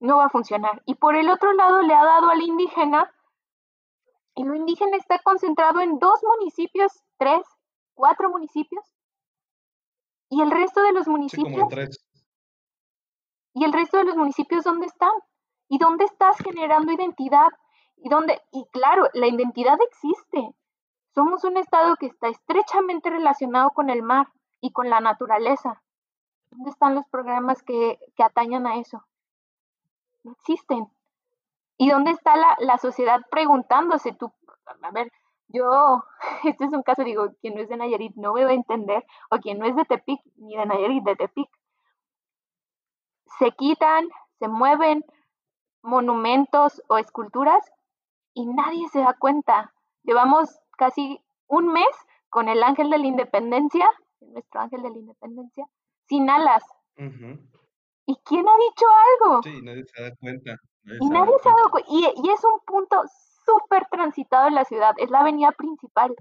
No 0.00 0.18
va 0.18 0.26
a 0.26 0.30
funcionar. 0.30 0.82
Y 0.86 0.94
por 0.94 1.16
el 1.16 1.28
otro 1.30 1.52
lado 1.52 1.82
le 1.82 1.94
ha 1.94 2.04
dado 2.04 2.30
al 2.30 2.42
indígena, 2.42 3.12
y 4.34 4.44
lo 4.44 4.54
indígena 4.54 4.96
está 4.96 5.18
concentrado 5.18 5.80
en 5.80 5.98
dos 5.98 6.20
municipios, 6.22 6.92
tres, 7.16 7.42
cuatro 7.94 8.30
municipios, 8.30 8.84
y 10.30 10.42
el 10.42 10.50
resto 10.50 10.82
de 10.82 10.92
los 10.92 11.08
municipios... 11.08 11.68
¿Y 13.54 13.64
el 13.64 13.72
resto 13.72 13.96
de 13.96 14.04
los 14.04 14.16
municipios 14.16 14.62
dónde 14.62 14.86
están? 14.86 15.10
¿Y 15.68 15.78
dónde 15.78 16.04
estás 16.04 16.36
generando 16.38 16.92
identidad? 16.92 17.48
¿Y 17.96 18.08
dónde? 18.08 18.40
Y 18.52 18.66
claro, 18.70 19.08
la 19.14 19.26
identidad 19.26 19.76
existe, 19.90 20.54
somos 21.18 21.42
un 21.42 21.56
estado 21.56 21.96
que 21.96 22.06
está 22.06 22.28
estrechamente 22.28 23.10
relacionado 23.10 23.70
con 23.70 23.90
el 23.90 24.04
mar 24.04 24.28
y 24.60 24.70
con 24.70 24.88
la 24.88 25.00
naturaleza. 25.00 25.82
¿Dónde 26.50 26.70
están 26.70 26.94
los 26.94 27.08
programas 27.08 27.60
que, 27.64 27.98
atañan 28.18 28.68
a 28.68 28.76
eso? 28.76 29.02
No 30.24 30.32
existen. 30.32 30.88
¿Y 31.76 31.90
dónde 31.90 32.10
está 32.10 32.34
la, 32.58 32.78
sociedad 32.78 33.20
preguntándose 33.30 34.12
tú? 34.12 34.32
A 34.82 34.90
ver, 34.90 35.12
yo, 35.48 36.02
este 36.44 36.64
es 36.64 36.72
un 36.72 36.82
caso, 36.82 37.04
digo, 37.04 37.28
quien 37.40 37.54
no 37.54 37.62
es 37.62 37.68
de 37.68 37.76
Nayarit 37.76 38.14
no 38.16 38.32
me 38.32 38.44
va 38.44 38.50
a 38.50 38.54
entender, 38.54 39.04
o 39.30 39.38
quien 39.38 39.58
no 39.58 39.66
es 39.66 39.76
de 39.76 39.84
Tepic, 39.84 40.20
ni 40.36 40.56
de 40.56 40.66
Nayarit, 40.66 41.04
de 41.04 41.16
Tepic. 41.16 41.48
Se 43.38 43.52
quitan, 43.52 44.08
se 44.38 44.48
mueven 44.48 45.04
monumentos 45.82 46.82
o 46.88 46.98
esculturas 46.98 47.64
y 48.34 48.46
nadie 48.46 48.88
se 48.88 49.00
da 49.00 49.14
cuenta. 49.14 49.72
Llevamos 50.02 50.60
casi 50.76 51.22
un 51.46 51.68
mes 51.68 51.88
con 52.28 52.48
el 52.48 52.62
ángel 52.62 52.90
de 52.90 52.98
la 52.98 53.06
independencia, 53.06 53.88
nuestro 54.20 54.60
ángel 54.60 54.82
de 54.82 54.90
la 54.90 54.98
independencia, 54.98 55.66
sin 56.08 56.28
alas. 56.28 56.64
¿Y 58.08 58.16
quién 58.24 58.48
ha 58.48 58.56
dicho 58.56 58.86
algo? 59.10 59.42
Sí, 59.42 59.60
nadie 59.62 59.84
se 59.84 60.02
da 60.02 60.10
cuenta. 60.18 60.56
y 60.82 61.10
nadie 61.10 61.34
se 61.42 61.48
ha 61.50 61.52
dado 61.52 61.70
cuenta. 61.70 61.90
Y, 61.92 62.06
y 62.24 62.30
es 62.30 62.42
un 62.42 62.58
punto 62.64 63.02
súper 63.44 63.86
transitado 63.90 64.48
en 64.48 64.54
la 64.54 64.64
ciudad, 64.64 64.94
es 64.96 65.10
la 65.10 65.20
avenida 65.20 65.52
principal. 65.52 66.16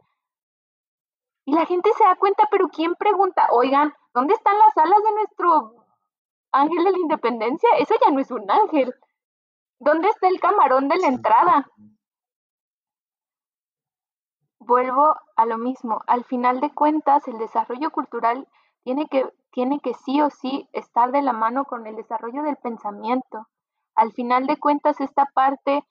Y 1.46 1.54
la 1.54 1.66
gente 1.66 1.90
se 1.98 2.04
da 2.04 2.18
cuenta, 2.18 2.44
pero 2.52 2.68
¿quién 2.68 2.94
pregunta? 2.96 3.48
Oigan, 3.52 3.94
¿dónde 4.14 4.34
están 4.34 4.58
las 4.60 4.76
alas 4.76 5.02
de 5.02 5.12
nuestro 5.14 5.86
ángel 6.52 6.84
de 6.84 6.92
la 6.92 6.98
independencia? 6.98 7.70
Eso 7.80 7.96
ya 8.06 8.12
no 8.12 8.20
es 8.20 8.32
un 8.32 8.52
ángel. 8.52 8.94
¿Dónde 9.80 10.10
está 10.10 10.28
el 10.28 10.42
camarón 10.42 10.90
de 10.90 10.98
la 10.98 11.08
entrada? 11.08 11.72
Vuelvo 14.60 15.16
a 15.38 15.46
lo 15.46 15.58
mismo. 15.58 16.02
Al 16.08 16.26
final 16.26 16.60
de 16.60 16.74
cuentas, 16.74 17.26
el 17.30 17.38
desarrollo 17.38 17.92
cultural 17.92 18.46
tiene 18.84 19.08
que, 19.08 19.26
tiene 19.58 19.80
que 19.80 19.96
sí 19.96 20.22
o 20.22 20.30
sí 20.30 20.70
estar 20.72 21.12
de 21.12 21.24
la 21.24 21.34
mano 21.34 21.66
con 21.66 21.88
el 21.88 21.96
desarrollo 21.96 22.44
del 22.44 22.58
pensamiento. 22.58 23.48
Al 23.96 24.12
final 24.14 24.46
de 24.46 24.58
cuentas, 24.58 25.02
esta 25.02 25.26
parte 25.34 25.84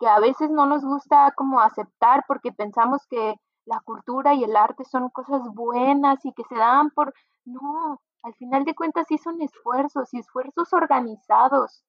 que 0.00 0.08
a 0.08 0.18
veces 0.18 0.50
no 0.50 0.66
nos 0.66 0.84
gusta 0.84 1.30
como 1.36 1.60
aceptar 1.60 2.24
porque 2.26 2.50
pensamos 2.50 3.06
que 3.08 3.36
la 3.64 3.78
cultura 3.84 4.34
y 4.34 4.42
el 4.42 4.56
arte 4.56 4.84
son 4.84 5.08
cosas 5.10 5.40
buenas 5.54 6.24
y 6.24 6.32
que 6.32 6.42
se 6.48 6.56
dan 6.56 6.90
por... 6.90 7.14
No, 7.44 8.00
al 8.24 8.34
final 8.34 8.64
de 8.64 8.74
cuentas 8.74 9.06
sí 9.06 9.18
son 9.18 9.40
esfuerzos 9.40 10.12
y 10.12 10.18
esfuerzos 10.18 10.72
organizados. 10.72 11.84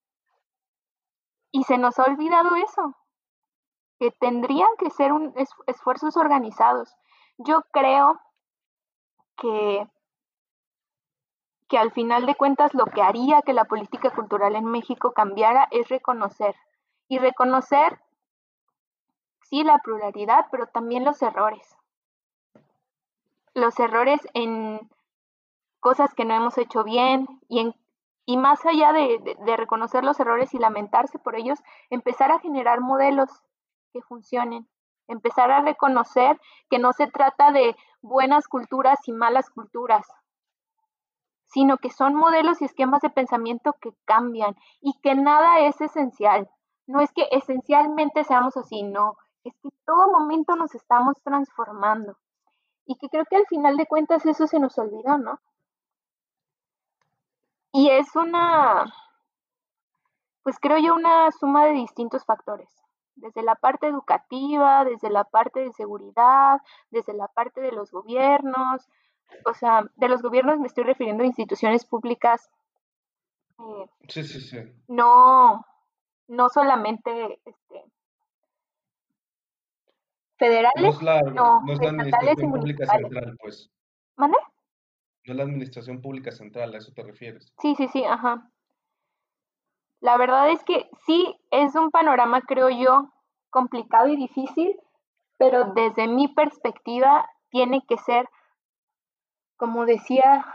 Y 1.52 1.64
se 1.64 1.80
nos 1.80 1.98
ha 1.98 2.04
olvidado 2.04 2.56
eso, 2.58 2.96
que 3.98 4.12
tendrían 4.12 4.70
que 4.78 4.92
ser 4.92 5.12
un 5.12 5.34
esfuerzos 5.66 6.16
organizados. 6.16 6.96
Yo 7.40 7.64
creo 7.72 8.20
que, 9.36 9.90
que 11.74 11.80
al 11.80 11.92
final 11.92 12.28
de 12.28 12.36
cuentas 12.36 12.76
lo 12.76 12.86
que 12.86 13.02
haría 13.02 13.42
que 13.42 13.52
la 13.52 13.66
política 13.66 14.12
cultural 14.12 14.56
en 14.56 14.66
México 14.66 15.12
cambiara 15.12 15.68
es 15.72 15.90
reconocer. 15.90 16.56
Y 17.08 17.18
reconocer, 17.18 18.00
sí, 19.50 19.64
la 19.64 19.80
pluralidad, 19.80 20.46
pero 20.52 20.68
también 20.68 21.04
los 21.04 21.20
errores. 21.24 21.76
Los 23.56 23.80
errores 23.80 24.20
en 24.36 24.88
cosas 25.80 26.14
que 26.14 26.26
no 26.26 26.36
hemos 26.36 26.60
hecho 26.60 26.84
bien 26.84 27.26
y 27.50 27.62
en 27.62 27.74
y 28.28 28.38
más 28.38 28.64
allá 28.68 28.94
de, 28.94 29.36
reconocer 29.58 30.04
los 30.04 30.20
errores 30.20 30.54
y 30.54 30.60
lamentarse 30.60 31.18
por 31.18 31.36
ellos, 31.36 31.58
empezar 31.90 32.32
a 32.32 32.40
generar 32.40 32.82
modelos 32.82 33.32
que 33.94 34.04
funcionen, 34.04 34.70
empezar 35.08 35.50
a 35.50 35.62
reconocer 35.62 36.40
que 36.70 36.78
no 36.78 36.94
se 36.94 37.08
trata 37.08 37.52
de 37.52 37.76
buenas 38.04 38.48
culturas 38.48 39.00
y 39.08 39.12
malas 39.12 39.50
culturas, 39.50 40.08
sino 41.54 41.78
que 41.78 41.92
son 41.92 42.16
modelos 42.16 42.62
y 42.62 42.66
esquemas 42.66 43.02
de 43.02 43.12
pensamiento 43.12 43.74
que 43.74 43.94
cambian 44.06 44.56
y 44.82 44.94
que 45.02 45.14
nada 45.14 45.60
es 45.60 45.80
esencial. 45.82 46.50
No 46.88 47.00
es 47.00 47.12
que 47.12 47.28
esencialmente 47.32 48.24
seamos 48.24 48.58
así, 48.58 48.82
no, 48.82 49.18
es 49.44 49.54
que 49.62 49.70
todo 49.86 50.12
momento 50.12 50.56
nos 50.56 50.74
estamos 50.74 51.16
transformando. 51.24 52.18
Y 52.86 52.96
que 52.96 53.08
creo 53.08 53.26
que 53.26 53.36
al 53.36 53.46
final 53.46 53.78
de 53.78 53.86
cuentas 53.86 54.26
eso 54.26 54.48
se 54.48 54.60
nos 54.60 54.78
olvida, 54.80 55.18
¿no? 55.18 55.40
Y 57.72 57.90
es 57.92 58.16
una, 58.16 58.92
pues 60.42 60.58
creo 60.60 60.80
yo, 60.80 60.96
una 60.96 61.32
suma 61.32 61.66
de 61.66 61.74
distintos 61.74 62.26
factores, 62.26 62.70
desde 63.16 63.44
la 63.44 63.56
parte 63.56 63.88
educativa, 63.88 64.86
desde 64.86 65.12
la 65.12 65.24
parte 65.24 65.60
de 65.60 65.72
seguridad, 65.74 66.62
desde 66.90 67.14
la 67.14 67.28
parte 67.28 67.62
de 67.62 67.72
los 67.72 67.92
gobiernos, 67.92 68.88
o 69.46 69.54
sea, 69.54 69.86
de 69.96 70.10
los 70.10 70.22
gobiernos 70.22 70.60
me 70.60 70.68
estoy 70.68 70.84
refiriendo 70.84 71.24
a 71.24 71.28
instituciones 71.28 71.86
públicas. 71.86 72.50
Eh, 73.60 73.90
sí, 74.08 74.24
sí, 74.24 74.42
sí. 74.42 74.58
No, 74.88 75.66
no 76.28 76.50
solamente 76.50 77.40
este, 77.46 77.84
federales, 80.38 80.84
no, 80.84 80.90
es 80.90 81.02
la, 81.02 81.22
no, 81.22 81.62
no 81.62 81.74
es 81.74 81.80
la 81.80 81.90
administración 81.90 82.52
pública 82.52 82.86
central, 82.88 83.38
pues. 83.42 83.72
¿Mande? 84.16 84.38
No 85.26 85.34
la 85.34 85.44
administración 85.44 86.02
pública 86.02 86.32
central, 86.32 86.74
¿a 86.74 86.78
eso 86.78 86.92
te 86.94 87.04
refieres? 87.04 87.54
Sí, 87.62 87.76
sí, 87.76 87.88
sí, 87.88 88.04
ajá. 88.04 88.50
La 90.02 90.18
verdad 90.18 90.50
es 90.50 90.62
que 90.66 90.90
sí 91.06 91.40
es 91.50 91.76
un 91.76 91.90
panorama, 91.90 92.42
creo 92.42 92.70
yo, 92.70 93.14
complicado 93.50 94.10
y 94.10 94.18
difícil, 94.18 94.78
pero 95.38 95.72
desde 95.74 96.10
mi 96.10 96.28
perspectiva 96.28 97.26
tiene 97.50 97.86
que 97.88 97.98
ser, 97.98 98.28
como 99.64 99.86
decía 99.86 100.46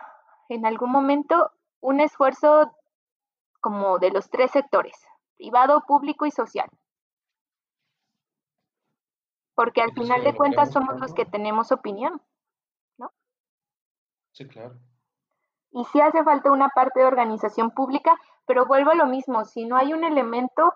en 0.51 0.67
algún 0.67 0.91
momento, 0.91 1.51
un 1.81 1.99
esfuerzo 1.99 2.77
como 3.59 3.99
de 3.99 4.11
los 4.11 4.29
tres 4.29 4.51
sectores, 4.51 4.95
privado, 5.39 5.83
público 5.87 6.27
y 6.27 6.31
social. 6.31 6.69
Porque 9.55 9.81
al 9.81 9.95
final 9.95 10.25
de 10.25 10.37
cuentas 10.37 10.71
somos 10.73 11.01
los 11.01 11.15
que 11.15 11.25
tenemos 11.25 11.73
opinión. 11.73 12.21
Sí, 14.33 14.47
claro. 14.47 14.79
Y 15.71 15.87
sí 15.87 16.03
hace 16.03 16.23
falta 16.23 16.53
una 16.53 16.69
parte 16.69 17.01
de 17.01 17.07
organización 17.07 17.71
pública, 17.71 18.15
pero 18.45 18.67
vuelvo 18.67 18.91
a 18.91 18.95
lo 18.95 19.07
mismo, 19.07 19.47
si 19.47 19.65
no 19.65 19.79
hay 19.79 19.95
un 19.95 20.05
elemento, 20.05 20.75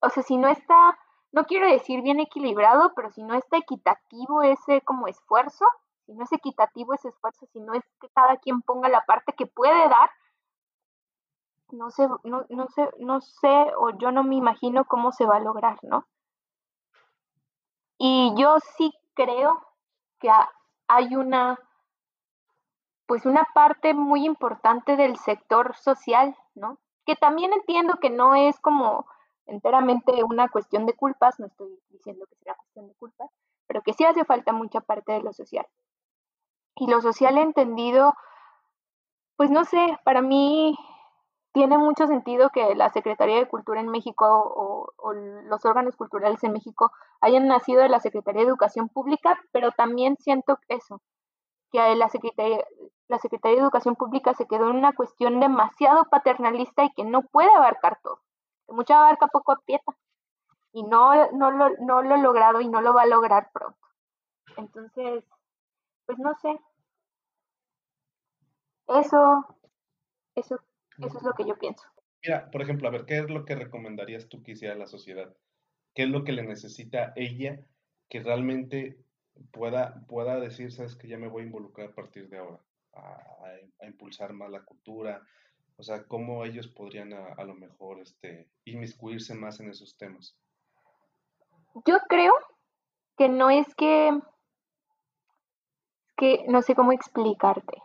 o 0.00 0.08
sea, 0.08 0.22
si 0.22 0.38
no 0.38 0.48
está, 0.48 0.98
no 1.30 1.44
quiero 1.44 1.66
decir 1.66 2.00
bien 2.00 2.20
equilibrado, 2.20 2.94
pero 2.96 3.10
si 3.10 3.22
no 3.22 3.34
está 3.34 3.58
equitativo 3.58 4.40
ese 4.40 4.80
como 4.80 5.08
esfuerzo, 5.08 5.66
si 6.06 6.12
no 6.12 6.24
es 6.24 6.32
equitativo 6.32 6.94
ese 6.94 7.08
esfuerzo, 7.08 7.46
si 7.52 7.60
no 7.60 7.74
es 7.74 7.82
que 8.00 8.08
cada 8.10 8.36
quien 8.36 8.62
ponga 8.62 8.88
la 8.88 9.04
parte 9.04 9.32
que 9.32 9.46
puede 9.46 9.88
dar, 9.88 10.10
no 11.70 11.90
sé, 11.90 12.08
no, 12.24 12.46
no 12.48 12.68
sé, 12.68 12.88
no 12.98 13.20
sé, 13.20 13.72
o 13.78 13.90
yo 13.98 14.12
no 14.12 14.22
me 14.22 14.36
imagino 14.36 14.84
cómo 14.84 15.12
se 15.12 15.26
va 15.26 15.36
a 15.36 15.40
lograr, 15.40 15.78
¿no? 15.82 16.06
Y 17.98 18.34
yo 18.36 18.58
sí 18.76 18.92
creo 19.14 19.64
que 20.18 20.30
hay 20.88 21.16
una 21.16 21.58
pues 23.06 23.26
una 23.26 23.46
parte 23.54 23.94
muy 23.94 24.24
importante 24.24 24.96
del 24.96 25.16
sector 25.18 25.76
social, 25.76 26.36
¿no? 26.54 26.78
Que 27.04 27.16
también 27.16 27.52
entiendo 27.52 27.98
que 28.00 28.10
no 28.10 28.34
es 28.34 28.58
como 28.60 29.06
enteramente 29.46 30.24
una 30.24 30.48
cuestión 30.48 30.86
de 30.86 30.94
culpas, 30.94 31.38
no 31.38 31.46
estoy 31.46 31.78
diciendo 31.90 32.24
que 32.26 32.36
sea 32.36 32.54
cuestión 32.54 32.88
de 32.88 32.94
culpas, 32.94 33.30
pero 33.66 33.82
que 33.82 33.92
sí 33.92 34.04
hace 34.04 34.24
falta 34.24 34.52
mucha 34.52 34.80
parte 34.80 35.12
de 35.12 35.22
lo 35.22 35.32
social. 35.32 35.66
Y 36.76 36.86
lo 36.88 37.00
social 37.00 37.38
entendido, 37.38 38.14
pues 39.36 39.50
no 39.50 39.64
sé, 39.64 39.98
para 40.04 40.22
mí 40.22 40.76
tiene 41.52 41.78
mucho 41.78 42.06
sentido 42.08 42.50
que 42.50 42.74
la 42.74 42.90
Secretaría 42.90 43.36
de 43.36 43.48
Cultura 43.48 43.80
en 43.80 43.88
México 43.88 44.26
o, 44.26 44.92
o, 44.96 45.12
los 45.12 45.64
órganos 45.64 45.94
culturales 45.96 46.42
en 46.42 46.52
México 46.52 46.90
hayan 47.20 47.46
nacido 47.46 47.82
de 47.82 47.88
la 47.88 48.00
Secretaría 48.00 48.42
de 48.42 48.48
Educación 48.48 48.88
Pública, 48.88 49.40
pero 49.52 49.70
también 49.70 50.16
siento 50.18 50.58
eso, 50.68 51.00
que 51.70 51.94
la 51.94 52.08
Secretaría, 52.08 52.64
la 53.08 53.18
Secretaría 53.18 53.56
de 53.56 53.62
Educación 53.62 53.94
Pública 53.94 54.34
se 54.34 54.46
quedó 54.46 54.70
en 54.70 54.76
una 54.76 54.94
cuestión 54.94 55.38
demasiado 55.40 56.04
paternalista 56.06 56.84
y 56.84 56.92
que 56.92 57.04
no 57.04 57.22
puede 57.22 57.54
abarcar 57.54 58.00
todo. 58.02 58.20
Mucha 58.68 58.98
abarca 58.98 59.28
poco 59.28 59.52
aprieta. 59.52 59.96
Y 60.72 60.82
no, 60.82 61.30
no, 61.32 61.50
lo, 61.50 61.70
no 61.80 62.02
lo 62.02 62.14
ha 62.14 62.18
logrado 62.18 62.60
y 62.60 62.68
no 62.68 62.80
lo 62.80 62.94
va 62.94 63.02
a 63.02 63.06
lograr 63.06 63.50
pronto. 63.52 63.78
Entonces, 64.56 65.24
pues 66.06 66.18
no 66.18 66.34
sé. 66.40 66.58
Eso, 68.88 69.58
eso, 70.34 70.60
eso 70.98 71.18
es 71.18 71.22
lo 71.22 71.32
que 71.32 71.46
yo 71.46 71.58
pienso. 71.58 71.84
Mira, 72.22 72.50
por 72.50 72.62
ejemplo, 72.62 72.88
a 72.88 72.90
ver, 72.90 73.04
¿qué 73.06 73.18
es 73.18 73.30
lo 73.30 73.44
que 73.44 73.54
recomendarías 73.54 74.28
tú 74.28 74.42
que 74.42 74.52
hiciera 74.52 74.74
la 74.74 74.86
sociedad? 74.86 75.34
¿Qué 75.94 76.04
es 76.04 76.08
lo 76.08 76.24
que 76.24 76.32
le 76.32 76.42
necesita 76.42 77.12
ella 77.16 77.60
que 78.08 78.20
realmente 78.20 78.98
pueda, 79.52 80.04
pueda 80.08 80.38
decir, 80.40 80.72
sabes 80.72 80.96
que 80.96 81.08
ya 81.08 81.18
me 81.18 81.28
voy 81.28 81.42
a 81.42 81.46
involucrar 81.46 81.88
a 81.88 81.94
partir 81.94 82.28
de 82.28 82.38
ahora, 82.38 82.60
a, 82.94 83.86
impulsar 83.86 84.32
más 84.32 84.50
la 84.50 84.64
cultura, 84.64 85.22
o 85.76 85.82
sea, 85.82 86.04
cómo 86.04 86.44
ellos 86.44 86.68
podrían 86.68 87.12
a, 87.12 87.44
lo 87.44 87.54
mejor 87.54 88.00
este, 88.00 88.48
inmiscuirse 88.64 89.34
más 89.34 89.60
en 89.60 89.70
esos 89.70 89.96
temas. 89.96 90.36
Yo 91.86 91.98
creo 92.08 92.32
que 93.18 93.28
no 93.28 93.50
es 93.50 93.74
que, 93.74 94.18
que 96.16 96.44
no 96.48 96.62
sé 96.62 96.74
cómo 96.74 96.92
explicarte. 96.92 97.82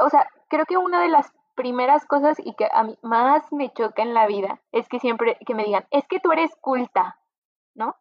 o 0.00 0.08
sea, 0.10 0.28
creo 0.48 0.66
que 0.66 0.76
una 0.76 1.00
de 1.02 1.08
las 1.08 1.32
primeras 1.54 2.06
cosas 2.06 2.38
y 2.38 2.54
que 2.54 2.68
a 2.72 2.82
mí 2.84 2.98
más 3.02 3.52
me 3.52 3.72
choca 3.72 4.02
en 4.02 4.14
la 4.14 4.26
vida 4.26 4.60
es 4.72 4.88
que 4.88 4.98
siempre 4.98 5.38
que 5.46 5.54
me 5.54 5.64
digan, 5.64 5.86
es 5.90 6.06
que 6.08 6.20
tú 6.20 6.32
eres 6.32 6.54
culta. 6.60 7.20
¿no? 7.74 7.96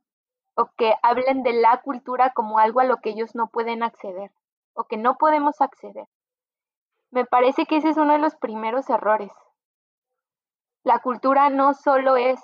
O 0.55 0.69
que 0.77 0.93
hablen 1.01 1.43
de 1.43 1.53
la 1.53 1.81
cultura 1.81 2.31
como 2.33 2.59
algo 2.59 2.79
a 2.79 2.85
lo 2.85 2.97
que 2.97 3.11
ellos 3.11 3.35
no 3.35 3.47
pueden 3.47 3.83
acceder 3.83 4.31
o 4.73 4.85
que 4.85 4.97
no 4.97 5.17
podemos 5.17 5.61
acceder. 5.61 6.07
Me 7.11 7.25
parece 7.25 7.65
que 7.65 7.77
ese 7.77 7.89
es 7.89 7.97
uno 7.97 8.13
de 8.13 8.19
los 8.19 8.35
primeros 8.35 8.89
errores. 8.89 9.31
La 10.83 10.99
cultura 10.99 11.49
no 11.49 11.73
solo 11.73 12.17
es 12.17 12.39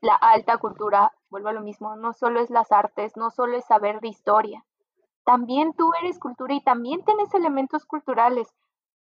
la 0.00 0.14
alta 0.14 0.58
cultura, 0.58 1.12
vuelvo 1.30 1.48
a 1.48 1.52
lo 1.52 1.62
mismo, 1.62 1.96
no 1.96 2.12
solo 2.12 2.40
es 2.40 2.50
las 2.50 2.72
artes, 2.72 3.16
no 3.16 3.30
solo 3.30 3.56
es 3.56 3.64
saber 3.64 4.00
de 4.00 4.08
historia. 4.08 4.64
También 5.24 5.72
tú 5.74 5.92
eres 6.02 6.18
cultura 6.18 6.54
y 6.54 6.62
también 6.62 7.04
tienes 7.04 7.32
elementos 7.34 7.86
culturales, 7.86 8.48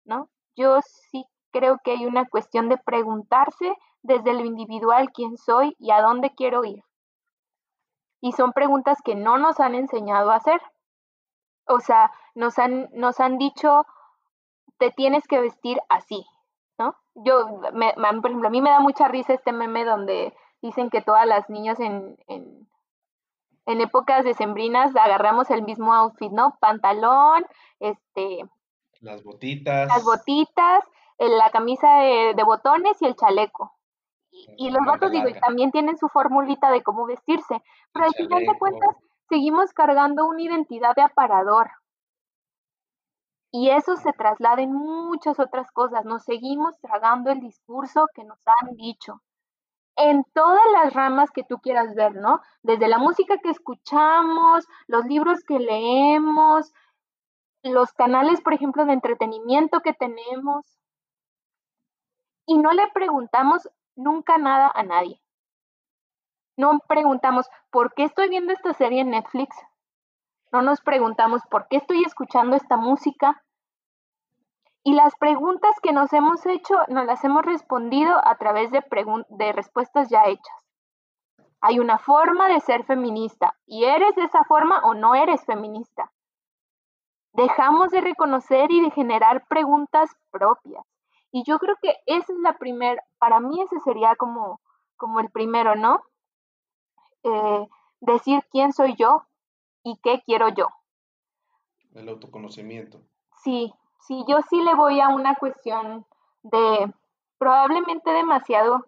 ¿no? 0.05 0.29
Yo 0.55 0.79
sí 0.81 1.25
creo 1.51 1.79
que 1.83 1.91
hay 1.91 2.05
una 2.05 2.27
cuestión 2.27 2.69
de 2.69 2.77
preguntarse 2.77 3.75
desde 4.01 4.33
lo 4.33 4.45
individual 4.45 5.11
quién 5.11 5.37
soy 5.37 5.75
y 5.79 5.91
a 5.91 6.01
dónde 6.01 6.33
quiero 6.33 6.63
ir. 6.63 6.83
Y 8.21 8.31
son 8.31 8.53
preguntas 8.53 8.99
que 9.03 9.15
no 9.15 9.37
nos 9.37 9.59
han 9.59 9.75
enseñado 9.75 10.31
a 10.31 10.35
hacer. 10.35 10.61
O 11.67 11.79
sea, 11.79 12.11
nos 12.35 12.57
han, 12.57 12.89
nos 12.93 13.19
han 13.19 13.37
dicho, 13.37 13.85
te 14.77 14.91
tienes 14.91 15.27
que 15.27 15.39
vestir 15.39 15.79
así, 15.89 16.25
¿no? 16.77 16.95
Yo, 17.15 17.59
por 17.61 18.25
ejemplo, 18.25 18.47
a 18.47 18.51
mí 18.51 18.61
me 18.61 18.69
da 18.69 18.79
mucha 18.79 19.07
risa 19.07 19.33
este 19.33 19.51
meme 19.51 19.85
donde 19.85 20.33
dicen 20.63 20.89
que 20.89 21.01
todas 21.01 21.27
las 21.27 21.49
niñas 21.49 21.79
en, 21.81 22.17
en, 22.27 22.67
en 23.65 23.81
épocas 23.81 24.23
decembrinas 24.23 24.95
agarramos 24.95 25.51
el 25.51 25.61
mismo 25.61 25.93
outfit, 25.93 26.31
¿no? 26.31 26.57
Pantalón, 26.59 27.45
este... 27.79 28.45
Las 29.01 29.21
botitas. 29.23 29.89
Las 29.89 30.03
botitas, 30.05 30.83
la 31.19 31.49
camisa 31.51 31.87
de, 31.97 32.43
botones 32.45 32.99
y 33.01 33.05
el 33.05 33.15
chaleco. 33.15 33.77
Y, 34.57 34.71
los 34.71 34.83
vatos, 34.85 35.11
digo, 35.11 35.27
también 35.45 35.71
tienen 35.71 35.97
su 35.97 36.07
formulita 36.07 36.71
de 36.71 36.81
cómo 36.81 37.05
vestirse, 37.05 37.61
pero 37.91 38.05
al 38.05 38.13
final 38.13 38.45
de 38.45 38.57
cuentas 38.57 38.95
seguimos 39.27 39.73
cargando 39.73 40.25
una 40.25 40.41
identidad 40.41 40.95
de 40.95 41.01
aparador. 41.01 41.69
Y 43.51 43.69
eso 43.69 43.97
se 43.97 44.13
traslada 44.13 44.61
en 44.61 44.73
muchas 44.73 45.39
otras 45.39 45.69
cosas. 45.71 46.05
Nos 46.05 46.23
seguimos 46.23 46.79
tragando 46.79 47.29
el 47.29 47.41
discurso 47.41 48.07
que 48.15 48.23
nos 48.23 48.39
han 48.47 48.75
dicho 48.75 49.21
en 49.95 50.23
todas 50.33 50.63
las 50.73 50.93
ramas 50.93 51.31
que 51.31 51.43
tú 51.43 51.59
quieras 51.59 51.93
ver, 51.95 52.15
¿no? 52.15 52.41
Desde 52.63 52.87
la 52.87 52.97
música 52.97 53.37
que 53.37 53.49
escuchamos, 53.49 54.65
los 54.87 55.05
libros 55.05 55.43
que 55.43 55.59
leemos, 55.59 56.73
los 57.63 57.93
canales, 57.93 58.41
por 58.41 58.53
ejemplo, 58.53 58.85
de 58.85 58.93
entretenimiento 58.93 59.81
que 59.81 59.93
tenemos. 59.93 60.65
Y 62.45 62.57
no 62.57 62.71
le 62.71 62.87
preguntamos 62.93 63.69
nunca 63.95 64.37
nada 64.37 64.71
a 64.73 64.83
nadie. 64.83 65.21
No 66.57 66.79
preguntamos, 66.87 67.47
¿por 67.71 67.93
qué 67.93 68.03
estoy 68.03 68.29
viendo 68.29 68.53
esta 68.53 68.73
serie 68.73 69.01
en 69.01 69.11
Netflix? 69.11 69.55
No 70.51 70.61
nos 70.61 70.81
preguntamos, 70.81 71.41
¿por 71.49 71.67
qué 71.67 71.77
estoy 71.77 72.03
escuchando 72.03 72.55
esta 72.55 72.77
música? 72.77 73.42
Y 74.83 74.93
las 74.93 75.15
preguntas 75.15 75.71
que 75.81 75.93
nos 75.93 76.11
hemos 76.11 76.45
hecho, 76.45 76.75
nos 76.89 77.05
las 77.05 77.23
hemos 77.23 77.45
respondido 77.45 78.15
a 78.27 78.35
través 78.37 78.69
de, 78.71 78.83
de 79.29 79.51
respuestas 79.53 80.09
ya 80.09 80.23
hechas. 80.25 80.55
Hay 81.61 81.79
una 81.79 81.97
forma 81.97 82.49
de 82.49 82.59
ser 82.59 82.83
feminista 82.83 83.55
y 83.65 83.85
eres 83.85 84.13
de 84.15 84.23
esa 84.23 84.43
forma 84.43 84.81
o 84.83 84.93
no 84.93 85.15
eres 85.15 85.45
feminista. 85.45 86.11
Dejamos 87.31 87.91
de 87.91 88.01
reconocer 88.01 88.69
y 88.71 88.81
de 88.81 88.91
generar 88.91 89.47
preguntas 89.47 90.11
propias. 90.29 90.85
Y 91.31 91.43
yo 91.45 91.57
creo 91.59 91.75
que 91.81 91.95
esa 92.05 92.33
es 92.33 92.39
la 92.39 92.57
primera, 92.57 93.01
para 93.17 93.39
mí 93.39 93.61
ese 93.61 93.79
sería 93.79 94.15
como, 94.17 94.59
como 94.97 95.21
el 95.21 95.31
primero, 95.31 95.75
¿no? 95.75 96.03
Eh, 97.23 97.67
decir 98.01 98.43
quién 98.51 98.73
soy 98.73 98.95
yo 98.95 99.25
y 99.83 99.97
qué 100.03 100.21
quiero 100.25 100.49
yo. 100.49 100.67
El 101.95 102.09
autoconocimiento. 102.09 102.99
Sí, 103.41 103.73
Sí, 104.07 104.25
yo 104.27 104.37
sí 104.49 104.61
le 104.61 104.75
voy 104.75 104.99
a 104.99 105.09
una 105.09 105.35
cuestión 105.35 106.05
de 106.43 106.93
probablemente 107.37 108.11
demasiado, 108.11 108.85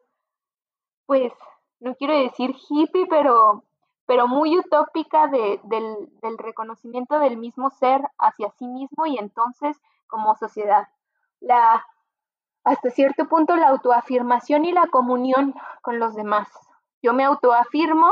pues, 1.06 1.32
no 1.80 1.96
quiero 1.96 2.18
decir 2.18 2.56
hippie, 2.70 3.08
pero, 3.08 3.64
pero 4.06 4.28
muy 4.28 4.58
utópica 4.58 5.28
de, 5.28 5.60
del, 5.64 6.10
del 6.22 6.38
reconocimiento 6.38 7.20
del 7.20 7.38
mismo 7.38 7.70
ser 7.70 8.02
hacia 8.18 8.50
sí 8.52 8.68
mismo 8.68 9.06
y 9.06 9.18
entonces 9.18 9.78
como 10.08 10.36
sociedad. 10.36 10.88
La, 11.40 11.86
hasta 12.66 12.90
cierto 12.90 13.28
punto 13.28 13.56
la 13.56 13.70
autoafirmación 13.70 14.66
y 14.66 14.74
la 14.74 14.88
comunión 14.88 15.56
con 15.82 16.00
los 16.00 16.16
demás. 16.16 16.50
Yo 17.02 17.14
me 17.14 17.24
autoafirmo 17.24 18.12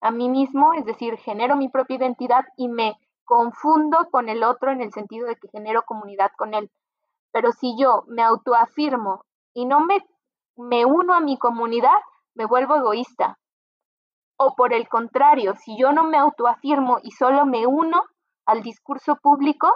a 0.00 0.10
mí 0.10 0.28
mismo, 0.28 0.72
es 0.72 0.84
decir, 0.84 1.16
genero 1.18 1.56
mi 1.56 1.68
propia 1.68 1.96
identidad 1.96 2.44
y 2.56 2.68
me 2.68 2.98
confundo 3.30 4.08
con 4.10 4.28
el 4.28 4.42
otro 4.42 4.72
en 4.72 4.80
el 4.80 4.92
sentido 4.92 5.28
de 5.28 5.36
que 5.36 5.46
genero 5.52 5.84
comunidad 5.84 6.32
con 6.36 6.52
él. 6.52 6.68
Pero 7.30 7.52
si 7.52 7.76
yo 7.78 8.02
me 8.08 8.24
autoafirmo 8.24 9.24
y 9.54 9.66
no 9.66 9.78
me, 9.86 10.04
me 10.56 10.84
uno 10.84 11.14
a 11.14 11.20
mi 11.20 11.38
comunidad, 11.38 12.00
me 12.34 12.44
vuelvo 12.44 12.74
egoísta. 12.74 13.38
O 14.36 14.56
por 14.56 14.72
el 14.72 14.88
contrario, 14.88 15.54
si 15.54 15.78
yo 15.78 15.92
no 15.92 16.02
me 16.02 16.18
autoafirmo 16.18 16.98
y 17.04 17.12
solo 17.12 17.46
me 17.46 17.68
uno 17.68 18.02
al 18.46 18.62
discurso 18.62 19.14
público, 19.22 19.72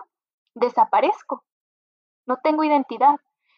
desaparezco. 0.57 1.45
No 2.27 2.39
tengo 2.43 2.65
identidad. 2.65 3.15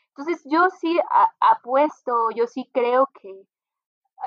Entonces 0.09 0.43
yo 0.45 0.69
sí 0.79 1.01
apuesto, 1.41 2.31
yo 2.35 2.47
sí 2.47 2.69
creo 2.71 3.09
que 3.15 3.47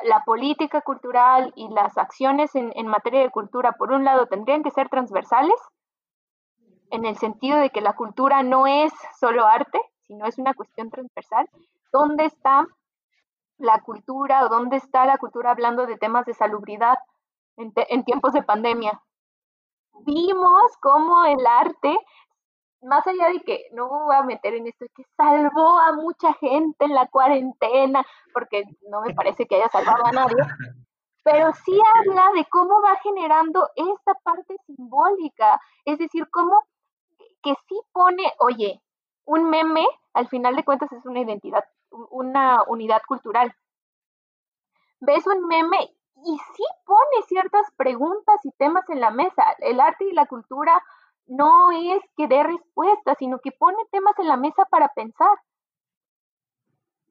la 0.03 0.23
política 0.23 0.81
cultural 0.81 1.51
y 1.55 1.67
las 1.69 1.97
acciones 1.97 2.55
en, 2.55 2.87
materia 2.87 3.21
de 3.21 3.31
cultura, 3.31 3.73
por 3.73 3.91
un 3.91 4.03
lado, 4.03 4.27
tendrían 4.27 4.63
que 4.63 4.71
ser 4.71 4.89
transversales, 4.89 5.59
en 6.91 7.05
el 7.05 7.17
sentido 7.17 7.59
de 7.59 7.69
que 7.69 7.81
la 7.81 7.93
cultura 7.93 8.41
no 8.43 8.65
es 8.65 8.91
solo 9.19 9.45
arte, 9.45 9.79
sino 10.07 10.25
es 10.25 10.37
una 10.39 10.53
cuestión 10.53 10.89
transversal. 10.89 11.47
¿Dónde 11.91 12.25
está 12.25 12.65
la 13.57 13.81
cultura 13.81 14.45
o 14.45 14.49
dónde 14.49 14.77
está 14.77 15.05
la 15.05 15.17
cultura 15.17 15.51
hablando 15.51 15.85
de 15.85 15.97
temas 15.97 16.25
de 16.25 16.33
salubridad 16.33 16.97
en, 17.57 17.73
en 17.75 18.03
tiempos 18.03 18.33
de 18.33 18.41
pandemia? 18.41 19.01
Vimos 20.05 20.77
cómo 20.81 21.25
el 21.25 21.45
arte 21.45 21.95
más 22.81 23.05
allá 23.07 23.29
de 23.29 23.41
que 23.41 23.65
no 23.73 23.87
voy 23.87 24.15
a 24.15 24.23
meter 24.23 24.53
en 24.53 24.67
esto, 24.67 24.85
que 24.95 25.03
salvó 25.17 25.79
a 25.79 25.93
mucha 25.93 26.33
gente 26.33 26.85
en 26.85 26.93
la 26.93 27.07
cuarentena, 27.07 28.05
porque 28.33 28.63
no 28.89 29.01
me 29.01 29.13
parece 29.13 29.45
que 29.45 29.55
haya 29.55 29.69
salvado 29.69 30.05
a 30.05 30.11
nadie, 30.11 30.37
pero 31.23 31.51
sí 31.65 31.79
habla 31.95 32.31
de 32.35 32.45
cómo 32.45 32.81
va 32.81 32.95
generando 33.03 33.69
esta 33.75 34.13
parte 34.23 34.55
simbólica, 34.65 35.59
es 35.85 35.97
decir, 35.97 36.27
cómo 36.31 36.63
que 37.41 37.53
sí 37.67 37.79
pone, 37.91 38.23
oye, 38.39 38.81
un 39.25 39.49
meme, 39.49 39.85
al 40.13 40.27
final 40.27 40.55
de 40.55 40.63
cuentas 40.63 40.91
es 40.91 41.05
una 41.05 41.19
identidad, 41.19 41.63
una 41.91 42.63
unidad 42.67 43.01
cultural. 43.07 43.53
Ves 45.01 45.25
un 45.27 45.47
meme 45.47 45.93
y 46.25 46.37
sí 46.55 46.63
pone 46.85 47.23
ciertas 47.27 47.65
preguntas 47.77 48.43
y 48.43 48.51
temas 48.53 48.89
en 48.89 48.99
la 48.99 49.11
mesa. 49.11 49.43
El 49.59 49.79
arte 49.79 50.05
y 50.05 50.13
la 50.13 50.25
cultura 50.25 50.83
no 51.29 51.71
es 51.71 52.01
que 52.17 52.27
dé 52.27 52.43
respuestas, 52.43 53.17
sino 53.19 53.39
que 53.39 53.51
pone 53.51 53.77
temas 53.91 54.17
en 54.19 54.27
la 54.27 54.37
mesa 54.37 54.65
para 54.65 54.89
pensar. 54.89 55.37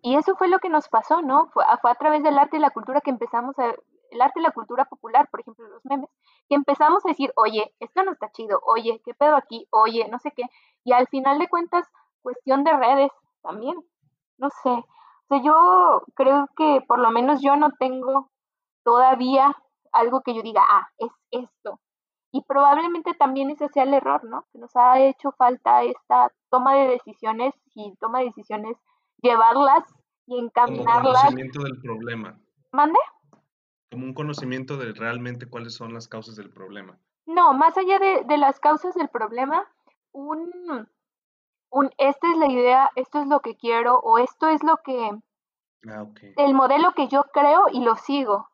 Y 0.02 0.16
eso 0.16 0.37
fue 0.37 0.48
lo 0.48 0.59
que 0.59 0.68
nos 0.68 0.88
pasó, 0.88 1.22
¿no? 1.22 1.48
Fue, 1.52 1.64
a 1.64 1.94
través 1.94 2.22
del 2.22 2.38
arte 2.38 2.57
y 2.57 2.61
la 2.61 2.70
cultura 2.70 3.00
que 3.00 3.11
empezamos 3.11 3.59
a, 3.59 3.74
el 4.11 4.20
arte 4.20 4.40
y 4.40 4.42
la 4.42 4.50
cultura 4.50 4.85
popular, 4.87 5.28
por 5.31 5.40
ejemplo, 5.40 5.68
los 5.68 5.85
memes, 5.85 6.11
que 6.48 6.54
empezamos 6.54 7.04
a 7.04 7.09
decir, 7.11 7.33
oye, 7.37 7.74
esto 7.81 8.02
no 8.02 8.12
está 8.12 8.31
chido, 8.33 8.61
oye, 8.64 9.00
¿qué 9.04 9.14
pedo 9.14 9.37
aquí? 9.37 9.66
Oye, 9.70 10.09
no 10.11 10.18
sé 10.18 10.33
qué. 10.33 10.44
Y 10.85 10.92
al 10.92 11.09
final 11.09 11.38
de 11.38 11.48
cuentas, 11.48 11.87
cuestión 12.22 12.64
de 12.64 12.72
redes 12.72 13.11
también, 13.42 13.76
no 14.38 14.48
sé. 14.62 14.70
O 14.70 15.26
sea, 15.28 15.42
yo 15.42 16.02
creo 16.14 16.48
que 16.57 16.83
por 16.87 16.98
lo 16.98 17.11
menos 17.11 17.40
yo 17.42 17.57
no 17.57 17.70
tengo 17.78 18.31
todavía 18.85 19.55
algo 19.92 20.22
que 20.22 20.34
yo 20.34 20.42
diga, 20.42 20.62
ah, 20.68 20.88
es 20.99 21.12
esto. 21.30 21.80
Y 22.31 22.43
probablemente 22.43 23.14
también 23.14 23.51
ese 23.51 23.68
sea 23.68 23.85
el 23.85 23.95
error, 23.95 24.24
¿no? 24.24 24.47
Que 24.53 24.59
nos 24.59 24.74
ha 24.76 25.01
hecho 25.01 25.33
falta 25.33 25.83
esta 25.83 26.31
toma 26.51 26.74
de 26.74 26.89
decisiones 26.89 27.55
y 27.74 27.95
toma 27.97 28.18
de 28.18 28.26
decisiones, 28.26 28.76
llevarlas 29.22 29.85
y 30.26 30.39
encaminarlas. 30.39 31.03
Como 31.03 31.14
conocimiento 31.14 31.62
del 31.62 31.81
problema. 31.81 32.39
¿Mande? 32.72 32.99
Como 33.91 34.05
un 34.05 34.14
conocimiento 34.14 34.76
de 34.76 34.93
realmente 34.93 35.49
cuáles 35.49 35.74
son 35.74 35.95
las 35.95 36.07
causas 36.07 36.37
del 36.37 36.51
problema. 36.51 36.99
No, 37.24 37.55
más 37.55 37.76
allá 37.79 37.99
de, 37.99 38.24
de 38.24 38.37
las 38.37 38.61
causas 38.61 38.95
del 38.95 39.09
problema, 39.09 39.66
un, 40.12 40.89
un, 41.70 41.91
esta 41.99 42.31
es 42.31 42.37
la 42.39 42.49
idea, 42.49 42.91
esto 42.97 43.20
es 43.20 43.26
lo 43.26 43.41
que 43.41 43.57
quiero 43.57 43.99
o 43.99 44.18
esto 44.18 44.49
es 44.49 44.62
lo 44.62 44.79
que, 44.79 45.11
ah, 45.91 46.03
okay. 46.03 46.35
el 46.37 46.55
modelo 46.55 46.93
que 46.93 47.09
yo 47.09 47.24
creo 47.33 47.66
y 47.72 47.81
lo 47.81 47.97
sigo. 47.97 48.49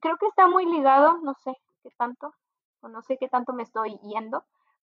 Creo 0.00 0.16
que 0.18 0.26
está 0.26 0.48
muy 0.48 0.66
ligado, 0.66 1.18
no 1.22 1.34
sé 1.34 1.52
qué 1.82 1.90
tanto, 1.96 2.34
no 2.88 3.02
sé 3.02 3.18
qué 3.18 3.28
tanto 3.28 3.52
me 3.52 3.62
estoy 3.62 3.98
yendo, 3.98 4.44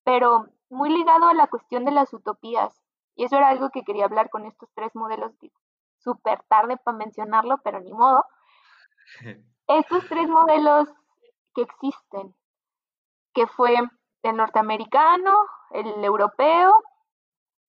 pero 0.04 0.46
muy 0.70 0.90
ligado 0.90 1.28
a 1.28 1.34
la 1.34 1.46
cuestión 1.46 1.84
de 1.84 1.92
las 1.92 2.12
utopías. 2.12 2.82
Y 3.14 3.24
eso 3.24 3.36
era 3.36 3.48
algo 3.48 3.70
que 3.70 3.84
quería 3.84 4.04
hablar 4.04 4.30
con 4.30 4.44
estos 4.44 4.68
tres 4.74 4.94
modelos, 4.94 5.32
súper 5.98 6.42
tarde 6.48 6.76
para 6.76 6.96
mencionarlo, 6.96 7.58
pero 7.64 7.80
ni 7.80 7.92
modo. 7.92 8.24
estos 9.68 10.06
tres 10.08 10.28
modelos 10.28 10.88
que 11.54 11.62
existen, 11.62 12.34
que 13.32 13.46
fue 13.46 13.74
el 14.22 14.36
norteamericano, 14.36 15.32
el 15.70 16.04
europeo 16.04 16.82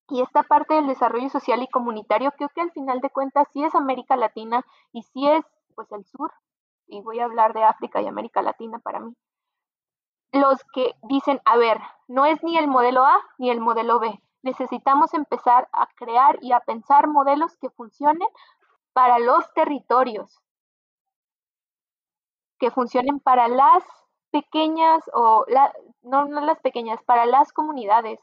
y 0.09 0.21
esta 0.21 0.43
parte 0.43 0.75
del 0.75 0.87
desarrollo 0.87 1.29
social 1.29 1.61
y 1.63 1.67
comunitario, 1.67 2.31
creo 2.31 2.49
que 2.49 2.61
al 2.61 2.71
final 2.71 2.99
de 3.01 3.09
cuentas 3.09 3.47
sí 3.51 3.63
es 3.63 3.73
América 3.75 4.15
Latina 4.15 4.65
y 4.91 5.03
sí 5.03 5.27
es 5.27 5.43
pues 5.75 5.91
el 5.91 6.05
sur, 6.05 6.31
y 6.87 7.01
voy 7.01 7.19
a 7.19 7.25
hablar 7.25 7.53
de 7.53 7.63
África 7.63 8.01
y 8.01 8.07
América 8.07 8.41
Latina 8.41 8.79
para 8.79 8.99
mí. 8.99 9.13
Los 10.35 10.61
que 10.73 10.95
dicen, 11.03 11.41
a 11.45 11.55
ver, 11.55 11.79
no 12.09 12.25
es 12.25 12.43
ni 12.43 12.57
el 12.57 12.67
modelo 12.67 13.05
A 13.05 13.21
ni 13.37 13.49
el 13.49 13.61
modelo 13.61 14.01
B, 14.01 14.21
necesitamos 14.43 15.13
empezar 15.13 15.69
a 15.71 15.87
crear 15.95 16.37
y 16.41 16.51
a 16.51 16.59
pensar 16.59 17.07
modelos 17.07 17.55
que 17.55 17.69
funcionen 17.69 18.27
para 18.91 19.17
los 19.19 19.49
territorios, 19.53 20.41
que 22.59 22.69
funcionen 22.69 23.21
para 23.21 23.47
las 23.47 23.81
pequeñas 24.29 25.01
o 25.13 25.45
no, 26.01 26.25
no 26.25 26.41
las 26.41 26.59
pequeñas, 26.59 27.01
para 27.03 27.25
las 27.25 27.53
comunidades. 27.53 28.19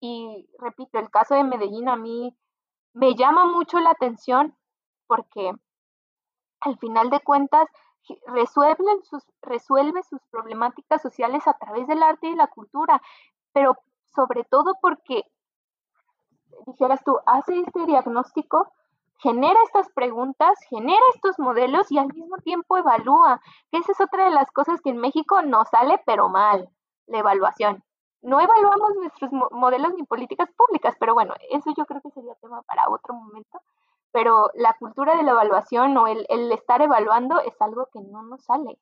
Y 0.00 0.48
repito, 0.56 1.00
el 1.00 1.10
caso 1.10 1.34
de 1.34 1.42
Medellín 1.42 1.88
a 1.88 1.96
mí 1.96 2.32
me 2.92 3.16
llama 3.16 3.46
mucho 3.46 3.80
la 3.80 3.90
atención 3.90 4.56
porque 5.08 5.52
al 6.60 6.78
final 6.78 7.10
de 7.10 7.18
cuentas 7.18 7.66
resuelve 8.26 9.02
sus, 9.02 9.24
resuelve 9.42 10.02
sus 10.02 10.20
problemáticas 10.30 11.02
sociales 11.02 11.46
a 11.46 11.54
través 11.54 11.86
del 11.86 12.02
arte 12.02 12.28
y 12.28 12.34
la 12.34 12.48
cultura, 12.48 13.00
pero 13.52 13.76
sobre 14.14 14.44
todo 14.44 14.76
porque, 14.80 15.24
dijeras 16.66 17.02
tú, 17.04 17.18
hace 17.26 17.60
este 17.60 17.86
diagnóstico, 17.86 18.72
genera 19.18 19.58
estas 19.64 19.90
preguntas, 19.90 20.58
genera 20.68 21.00
estos 21.14 21.38
modelos 21.38 21.90
y 21.92 21.98
al 21.98 22.12
mismo 22.12 22.36
tiempo 22.38 22.76
evalúa, 22.76 23.40
que 23.70 23.78
esa 23.78 23.92
es 23.92 24.00
otra 24.00 24.24
de 24.24 24.30
las 24.30 24.50
cosas 24.50 24.80
que 24.80 24.90
en 24.90 24.98
México 24.98 25.42
nos 25.42 25.68
sale 25.68 26.00
pero 26.06 26.28
mal, 26.28 26.68
la 27.06 27.18
evaluación. 27.18 27.84
No 28.22 28.40
evaluamos 28.40 28.94
nuestros 28.96 29.30
modelos 29.52 29.94
ni 29.94 30.04
políticas 30.04 30.50
públicas, 30.52 30.94
pero 30.98 31.14
bueno, 31.14 31.34
eso 31.50 31.72
yo 31.76 31.86
creo 31.86 32.00
que 32.02 32.10
sería 32.10 32.34
tema 32.36 32.62
para 32.62 32.88
otro 32.88 33.14
momento 33.14 33.60
pero 34.12 34.50
la 34.54 34.74
cultura 34.78 35.16
de 35.16 35.22
la 35.22 35.32
evaluación 35.32 35.96
o 35.96 36.06
el, 36.06 36.52
estar 36.52 36.82
evaluando 36.82 37.40
es 37.40 37.60
algo 37.60 37.88
que 37.92 38.00
no 38.00 38.22
nos 38.22 38.44
sale, 38.44 38.78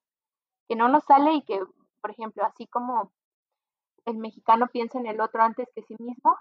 que 0.68 0.76
no 0.76 0.88
nos 0.88 1.04
sale 1.04 1.32
y 1.34 1.42
que, 1.42 1.62
por 2.00 2.10
ejemplo, 2.10 2.44
así 2.44 2.66
como 2.66 3.12
el 4.06 4.16
mexicano 4.16 4.68
piensa 4.68 4.98
en 4.98 5.06
el 5.06 5.20
otro 5.20 5.42
antes 5.42 5.68
que 5.74 5.82
sí 5.82 5.96
mismo, 5.98 6.36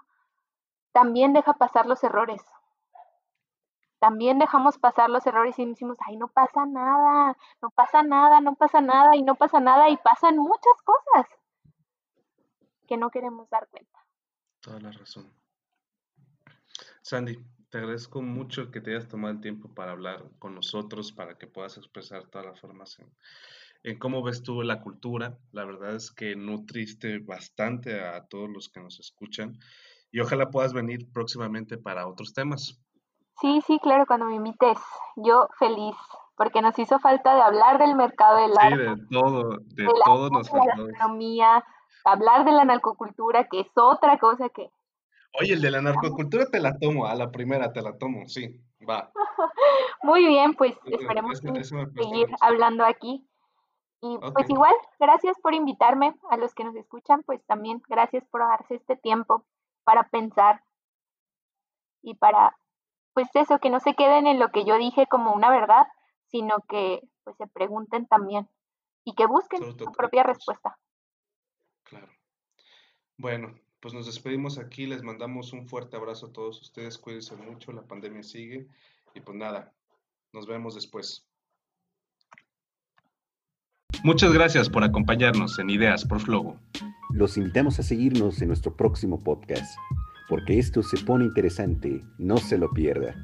también 0.92 1.32
deja 1.32 1.52
pasar 1.54 1.86
los 1.86 2.02
errores. 2.02 2.42
También 3.98 4.38
dejamos 4.38 4.78
pasar 4.78 5.10
los 5.10 5.26
errores 5.26 5.58
y 5.58 5.66
decimos, 5.66 5.98
ay, 6.06 6.16
no 6.16 6.28
pasa 6.28 6.64
nada, 6.66 7.36
no 7.60 7.70
pasa 7.70 8.02
nada, 8.02 8.40
no 8.40 8.54
pasa 8.54 8.80
nada 8.80 9.16
y 9.16 9.22
no 9.22 9.34
pasa 9.34 9.60
nada 9.60 9.90
y 9.90 9.96
pasan 9.96 10.38
muchas 10.38 10.82
cosas 10.84 11.26
que 12.86 12.96
no 12.96 13.10
queremos 13.10 13.50
dar 13.50 13.68
cuenta. 13.68 13.98
Toda 14.60 14.80
la 14.80 14.92
razón. 14.92 15.30
Sandy, 17.02 17.38
te 17.70 17.78
agradezco 17.78 18.22
mucho 18.22 18.70
que 18.70 18.80
te 18.80 18.92
hayas 18.92 19.08
tomado 19.08 19.34
el 19.34 19.40
tiempo 19.40 19.68
para 19.74 19.92
hablar 19.92 20.24
con 20.38 20.54
nosotros, 20.54 21.12
para 21.12 21.36
que 21.36 21.46
puedas 21.46 21.76
expresar 21.76 22.24
todas 22.26 22.46
las 22.46 22.60
formas 22.60 22.98
en, 23.82 23.98
cómo 23.98 24.22
ves 24.22 24.42
tú 24.42 24.62
la 24.62 24.80
cultura. 24.80 25.38
La 25.52 25.64
verdad 25.64 25.94
es 25.94 26.10
que 26.10 26.34
nutriste 26.34 27.18
bastante 27.18 28.00
a 28.00 28.26
todos 28.26 28.48
los 28.48 28.68
que 28.68 28.80
nos 28.80 28.98
escuchan 29.00 29.58
y 30.10 30.20
ojalá 30.20 30.50
puedas 30.50 30.72
venir 30.72 31.10
próximamente 31.12 31.76
para 31.76 32.06
otros 32.06 32.32
temas. 32.32 32.80
Sí, 33.40 33.60
sí, 33.66 33.78
claro, 33.80 34.04
cuando 34.06 34.26
me 34.26 34.36
invites, 34.36 34.78
yo 35.16 35.48
feliz, 35.58 35.94
porque 36.36 36.60
nos 36.60 36.76
hizo 36.78 36.98
falta 36.98 37.34
de 37.34 37.42
hablar 37.42 37.78
del 37.78 37.94
mercado 37.94 38.38
del 38.38 38.58
arte. 38.58 38.76
Sí, 38.76 39.00
de 39.00 39.06
todo, 39.10 39.58
de, 39.66 39.88
todo 40.04 40.30
nos 40.30 40.50
faltó. 40.50 40.86
De 40.86 40.92
la 40.92 40.98
economía, 40.98 41.64
hablar 42.04 42.44
de 42.44 42.52
la 42.52 42.64
narcocultura, 42.64 43.46
que 43.48 43.60
es 43.60 43.68
otra 43.76 44.18
cosa 44.18 44.48
que 44.48 44.70
Oye, 45.40 45.54
el 45.54 45.60
de 45.60 45.70
la 45.70 45.80
narcocultura 45.80 46.46
te 46.46 46.60
la 46.60 46.76
tomo, 46.78 47.06
a 47.06 47.14
la 47.14 47.30
primera 47.30 47.72
te 47.72 47.80
la 47.80 47.96
tomo, 47.96 48.26
sí, 48.28 48.60
va. 48.88 49.12
Muy 50.02 50.26
bien, 50.26 50.54
pues 50.54 50.74
esperemos 50.84 51.38
seguir 51.38 52.28
hablando 52.40 52.84
aquí. 52.84 53.24
Y 54.00 54.18
pues 54.32 54.48
igual, 54.48 54.74
gracias 55.00 55.36
por 55.40 55.54
invitarme 55.54 56.14
a 56.30 56.36
los 56.36 56.54
que 56.54 56.64
nos 56.64 56.76
escuchan, 56.76 57.22
pues 57.24 57.44
también 57.46 57.82
gracias 57.88 58.24
por 58.26 58.40
darse 58.40 58.76
este 58.76 58.96
tiempo 58.96 59.44
para 59.84 60.08
pensar 60.08 60.62
y 62.02 62.14
para, 62.14 62.56
pues 63.12 63.28
eso, 63.34 63.58
que 63.58 63.70
no 63.70 63.80
se 63.80 63.94
queden 63.94 64.28
en 64.28 64.38
lo 64.38 64.50
que 64.50 64.64
yo 64.64 64.78
dije 64.78 65.06
como 65.08 65.32
una 65.32 65.50
verdad, 65.50 65.86
sino 66.26 66.58
que 66.68 67.00
pues 67.24 67.36
se 67.36 67.48
pregunten 67.48 68.06
también 68.06 68.48
y 69.04 69.14
que 69.14 69.26
busquen 69.26 69.62
su 69.76 69.92
propia 69.92 70.22
respuesta. 70.22 70.78
Claro. 71.84 72.08
Bueno, 73.16 73.58
pues 73.80 73.94
nos 73.94 74.06
despedimos 74.06 74.58
aquí, 74.58 74.86
les 74.86 75.02
mandamos 75.02 75.52
un 75.52 75.66
fuerte 75.66 75.96
abrazo 75.96 76.26
a 76.26 76.32
todos 76.32 76.60
ustedes, 76.60 76.98
cuídense 76.98 77.36
mucho, 77.36 77.72
la 77.72 77.82
pandemia 77.82 78.22
sigue 78.22 78.66
y 79.14 79.20
pues 79.20 79.36
nada, 79.36 79.72
nos 80.32 80.46
vemos 80.46 80.74
después. 80.74 81.24
Muchas 84.04 84.32
gracias 84.32 84.68
por 84.70 84.84
acompañarnos 84.84 85.58
en 85.58 85.70
Ideas 85.70 86.04
por 86.04 86.20
Flogo. 86.20 86.58
Los 87.10 87.36
invitamos 87.36 87.78
a 87.78 87.82
seguirnos 87.82 88.40
en 88.40 88.48
nuestro 88.48 88.76
próximo 88.76 89.22
podcast, 89.22 89.76
porque 90.28 90.58
esto 90.58 90.82
se 90.82 90.98
pone 91.04 91.24
interesante, 91.24 92.04
no 92.18 92.36
se 92.36 92.58
lo 92.58 92.70
pierda. 92.70 93.16